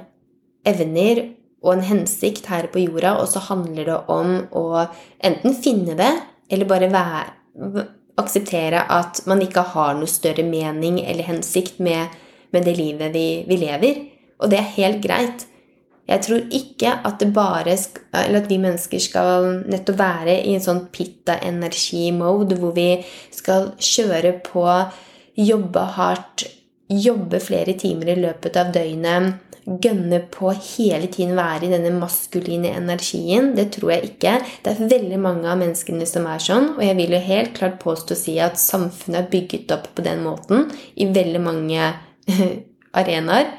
evner 0.64 1.24
og 1.62 1.72
en 1.74 1.84
hensikt 1.86 2.46
her 2.50 2.68
på 2.70 2.84
jorda, 2.84 3.16
og 3.18 3.26
så 3.30 3.42
handler 3.48 3.88
det 3.88 3.98
om 4.10 4.36
å 4.54 4.84
enten 5.22 5.54
finne 5.54 5.94
det, 5.98 6.10
eller 6.50 6.70
bare 6.70 6.90
være 6.92 7.84
akseptere 8.20 8.84
at 8.92 9.22
man 9.30 9.42
ikke 9.44 9.64
har 9.72 9.94
noe 9.96 10.10
større 10.10 10.44
mening 10.46 11.00
eller 11.00 11.26
hensikt 11.28 11.80
med, 11.80 12.12
med 12.52 12.68
det 12.68 12.76
livet 12.76 13.14
vi, 13.14 13.26
vi, 13.48 13.58
lever. 13.62 14.04
Og 14.42 14.52
det 14.52 14.58
er 14.60 14.74
helt 14.76 15.02
greit. 15.04 15.46
Jeg 16.10 16.24
tror 16.26 16.48
ikke 16.52 16.96
at 17.06 17.22
eller 17.22 18.40
at 18.40 18.48
vi 18.50 18.58
mennesker 18.58 19.00
skal 19.00 19.46
nettopp 19.70 19.98
være 20.00 20.34
i 20.42 20.56
en 20.56 20.64
sånn 20.64 20.82
pitta-energi-mode 20.92 22.58
hvor 22.58 22.74
vi 22.76 23.04
skal 23.30 23.70
kjøre 23.78 24.34
på, 24.44 24.66
jobbe 25.38 25.86
hardt, 25.96 26.44
jobbe 26.90 27.40
flere 27.40 27.78
timer 27.78 28.12
i 28.12 28.20
løpet 28.20 28.58
av 28.60 28.74
døgnet, 28.74 29.38
gønne 29.64 30.18
på 30.32 30.50
hele 30.56 31.06
tiden 31.12 31.36
være 31.38 31.68
i 31.68 31.70
denne 31.70 31.92
maskuline 31.94 32.72
energien. 32.74 33.52
Det 33.56 33.68
tror 33.76 33.92
jeg 33.94 34.10
ikke. 34.10 34.34
Det 34.64 34.72
er 34.72 34.90
veldig 34.90 35.20
mange 35.22 35.46
av 35.50 35.60
menneskene 35.60 36.06
som 36.08 36.26
er 36.26 36.42
sånn, 36.42 36.72
og 36.74 36.82
jeg 36.82 36.98
vil 36.98 37.14
jo 37.14 37.22
helt 37.28 37.54
klart 37.58 37.78
påstå 37.82 38.16
å 38.16 38.22
si 38.24 38.36
at 38.42 38.58
samfunnet 38.60 39.22
er 39.22 39.30
bygget 39.32 39.74
opp 39.76 39.88
på 39.94 40.04
den 40.06 40.24
måten 40.26 40.66
i 40.98 41.06
veldig 41.14 41.42
mange 41.44 41.92
arenaer. 43.02 43.52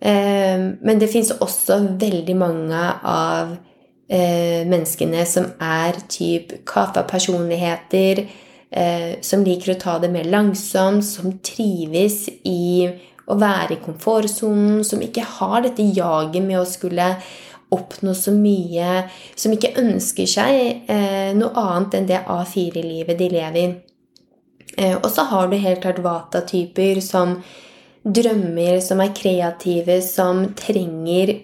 Eh, 0.00 0.64
men 0.80 1.00
det 1.00 1.10
fins 1.12 1.34
også 1.36 1.80
veldig 2.00 2.36
mange 2.40 2.82
av 3.12 3.56
eh, 4.08 4.64
menneskene 4.68 5.26
som 5.28 5.50
er 5.60 6.00
typ 6.08 6.56
kaffa-personligheter, 6.68 8.24
eh, 8.70 9.10
som 9.20 9.44
liker 9.44 9.74
å 9.74 9.80
ta 9.80 9.98
det 10.00 10.12
mer 10.14 10.28
langsomt, 10.28 11.04
som 11.04 11.36
trives 11.44 12.24
i 12.48 12.88
å 13.26 13.36
være 13.40 13.76
i 13.76 13.82
komfortsonen, 13.82 14.84
som 14.86 15.02
ikke 15.02 15.24
har 15.38 15.64
dette 15.64 15.84
jaget 15.96 16.42
med 16.44 16.60
å 16.60 16.68
skulle 16.68 17.14
oppnå 17.74 18.14
så 18.14 18.30
mye, 18.34 19.02
som 19.34 19.54
ikke 19.54 19.74
ønsker 19.82 20.28
seg 20.30 20.86
eh, 20.92 21.32
noe 21.34 21.50
annet 21.58 21.98
enn 21.98 22.08
det 22.08 22.22
A4-livet 22.30 23.18
de 23.18 23.30
lever 23.32 23.60
i. 23.62 23.68
Eh, 24.76 24.94
og 24.94 25.08
så 25.10 25.26
har 25.30 25.50
du 25.50 25.56
helt 25.58 25.82
klart 25.82 26.02
vata-typer 26.04 27.00
som 27.04 27.40
drømmer, 28.06 28.78
som 28.84 29.02
er 29.02 29.14
kreative, 29.16 29.98
som 30.06 30.44
trenger 30.58 31.34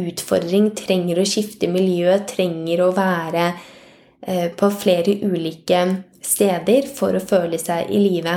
utfordring, 0.00 0.70
trenger 0.76 1.20
å 1.20 1.26
skifte 1.28 1.68
miljø, 1.70 2.12
trenger 2.28 2.84
å 2.84 2.92
være 2.96 3.48
eh, 3.48 4.48
på 4.52 4.70
flere 4.76 5.16
ulike 5.24 5.82
steder 6.20 6.88
for 6.92 7.16
å 7.16 7.24
føle 7.24 7.58
seg 7.60 7.88
i 7.88 8.04
live. 8.04 8.36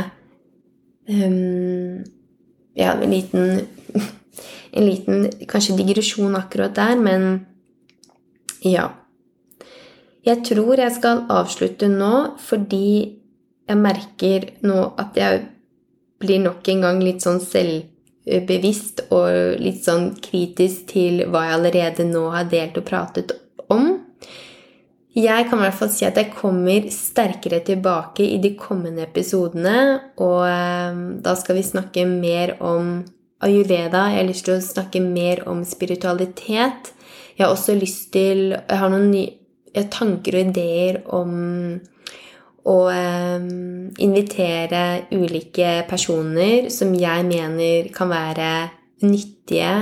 Um, 1.11 2.03
ja, 2.77 2.93
en 2.93 3.11
liten, 3.11 3.67
en 4.77 4.85
liten 4.85 5.29
kanskje 5.49 5.77
digresjon 5.77 6.35
akkurat 6.39 6.75
der, 6.75 6.95
men 6.99 7.45
ja. 8.63 8.89
Jeg 10.23 10.45
tror 10.47 10.79
jeg 10.79 10.95
skal 10.95 11.25
avslutte 11.33 11.89
nå 11.91 12.13
fordi 12.39 13.19
jeg 13.67 13.79
merker 13.79 14.47
nå 14.63 14.79
at 14.99 15.17
jeg 15.19 15.41
blir 16.23 16.39
nok 16.43 16.67
en 16.71 16.83
gang 16.85 17.01
litt 17.03 17.23
sånn 17.23 17.41
selvbevisst 17.43 19.05
og 19.11 19.59
litt 19.59 19.83
sånn 19.83 20.13
kritisk 20.23 20.87
til 20.93 21.25
hva 21.27 21.47
jeg 21.47 21.57
allerede 21.57 22.07
nå 22.07 22.23
har 22.35 22.47
delt 22.51 22.79
og 22.79 22.87
pratet. 22.87 23.33
Jeg 25.13 25.45
kan 25.45 25.59
i 25.59 25.65
hvert 25.67 25.77
fall 25.77 25.91
si 25.93 26.05
at 26.07 26.17
jeg 26.17 26.31
kommer 26.33 26.87
sterkere 26.89 27.59
tilbake 27.61 28.25
i 28.25 28.39
de 28.41 28.55
kommende 28.57 29.03
episodene. 29.05 29.99
Og 30.17 30.39
ehm, 30.47 31.03
da 31.21 31.35
skal 31.37 31.59
vi 31.59 31.65
snakke 31.67 32.07
mer 32.09 32.55
om 32.65 33.03
ayurveda. 33.45 34.07
Jeg 34.09 34.23
har 34.23 34.29
lyst 34.29 34.47
til 34.47 34.57
å 34.57 34.63
snakke 34.65 35.03
mer 35.05 35.43
om 35.51 35.61
spiritualitet. 35.69 36.89
Jeg 37.37 37.45
har 37.45 37.53
også 37.53 37.75
lyst 37.77 38.09
til 38.13 38.55
Jeg 38.55 38.79
har 38.79 38.89
noen 38.89 39.11
nye 39.13 39.83
tanker 39.93 40.39
og 40.39 40.47
ideer 40.49 41.01
om 41.13 41.35
å 42.63 42.77
um, 42.87 43.89
invitere 43.99 44.83
ulike 45.11 45.83
personer 45.89 46.69
som 46.71 46.93
jeg 46.95 47.25
mener 47.27 47.89
kan 47.93 48.07
være 48.09 48.49
nyttige 49.03 49.73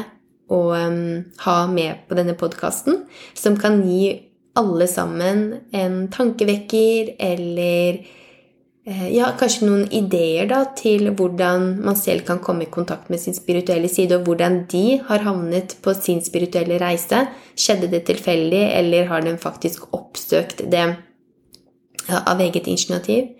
å 0.52 0.62
um, 0.74 1.22
ha 1.46 1.56
med 1.70 2.08
på 2.10 2.17
denne 2.17 2.36
podkasten. 2.39 3.04
Som 3.38 3.60
kan 3.62 3.80
gi 3.86 4.31
alle 4.59 4.87
sammen 4.87 5.43
en 5.71 6.07
tankevekker 6.11 7.13
eller 7.19 7.99
eh, 8.85 9.07
ja, 9.15 9.29
kanskje 9.39 9.67
noen 9.67 9.85
ideer 9.95 10.49
da, 10.49 10.63
til 10.77 11.11
hvordan 11.15 11.67
man 11.85 11.99
selv 11.99 12.25
kan 12.27 12.41
komme 12.43 12.65
i 12.65 12.71
kontakt 12.73 13.11
med 13.13 13.21
sin 13.23 13.37
spirituelle 13.37 13.89
side, 13.91 14.17
og 14.17 14.27
hvordan 14.27 14.65
de 14.71 14.99
har 15.07 15.23
havnet 15.27 15.77
på 15.83 15.95
sin 15.97 16.19
spirituelle 16.25 16.81
reise. 16.81 17.25
Skjedde 17.55 17.91
det 17.93 18.03
tilfeldig, 18.09 18.63
eller 18.79 19.07
har 19.11 19.23
de 19.25 19.37
faktisk 19.39 19.87
oppsøkt 19.95 20.65
det 20.71 20.87
ja, 22.09 22.19
av 22.25 22.43
eget 22.43 22.67
initiativ? 22.67 23.31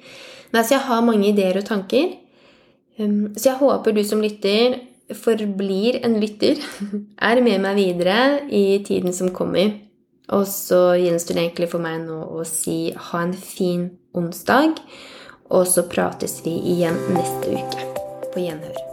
Nei, 0.52 0.63
så 0.63 0.78
jeg 0.78 0.88
har 0.88 1.04
mange 1.04 1.32
ideer 1.32 1.60
og 1.60 1.67
tanker. 1.67 2.15
Um, 3.00 3.32
så 3.36 3.54
jeg 3.54 3.60
håper 3.60 3.95
du 3.95 4.04
som 4.06 4.24
lytter 4.24 4.80
forblir 5.17 6.00
en 6.06 6.17
lytter, 6.21 6.60
er 7.30 7.41
med 7.43 7.63
meg 7.63 7.80
videre 7.80 8.17
i 8.47 8.82
tiden 8.86 9.15
som 9.15 9.32
kommer. 9.36 9.74
Og 10.32 10.46
så 10.48 10.96
gjenstår 11.00 11.38
det 11.38 11.44
egentlig 11.48 11.72
for 11.74 11.84
meg 11.84 12.06
nå 12.06 12.22
å 12.39 12.46
si 12.48 12.94
ha 13.10 13.26
en 13.26 13.36
fin 13.36 13.89
onsdag. 14.17 14.80
Og 15.52 15.67
så 15.67 15.84
prates 15.91 16.39
vi 16.46 16.56
igjen 16.76 17.00
neste 17.12 17.58
uke. 17.58 17.91
På 18.32 18.39
gjenhør. 18.39 18.91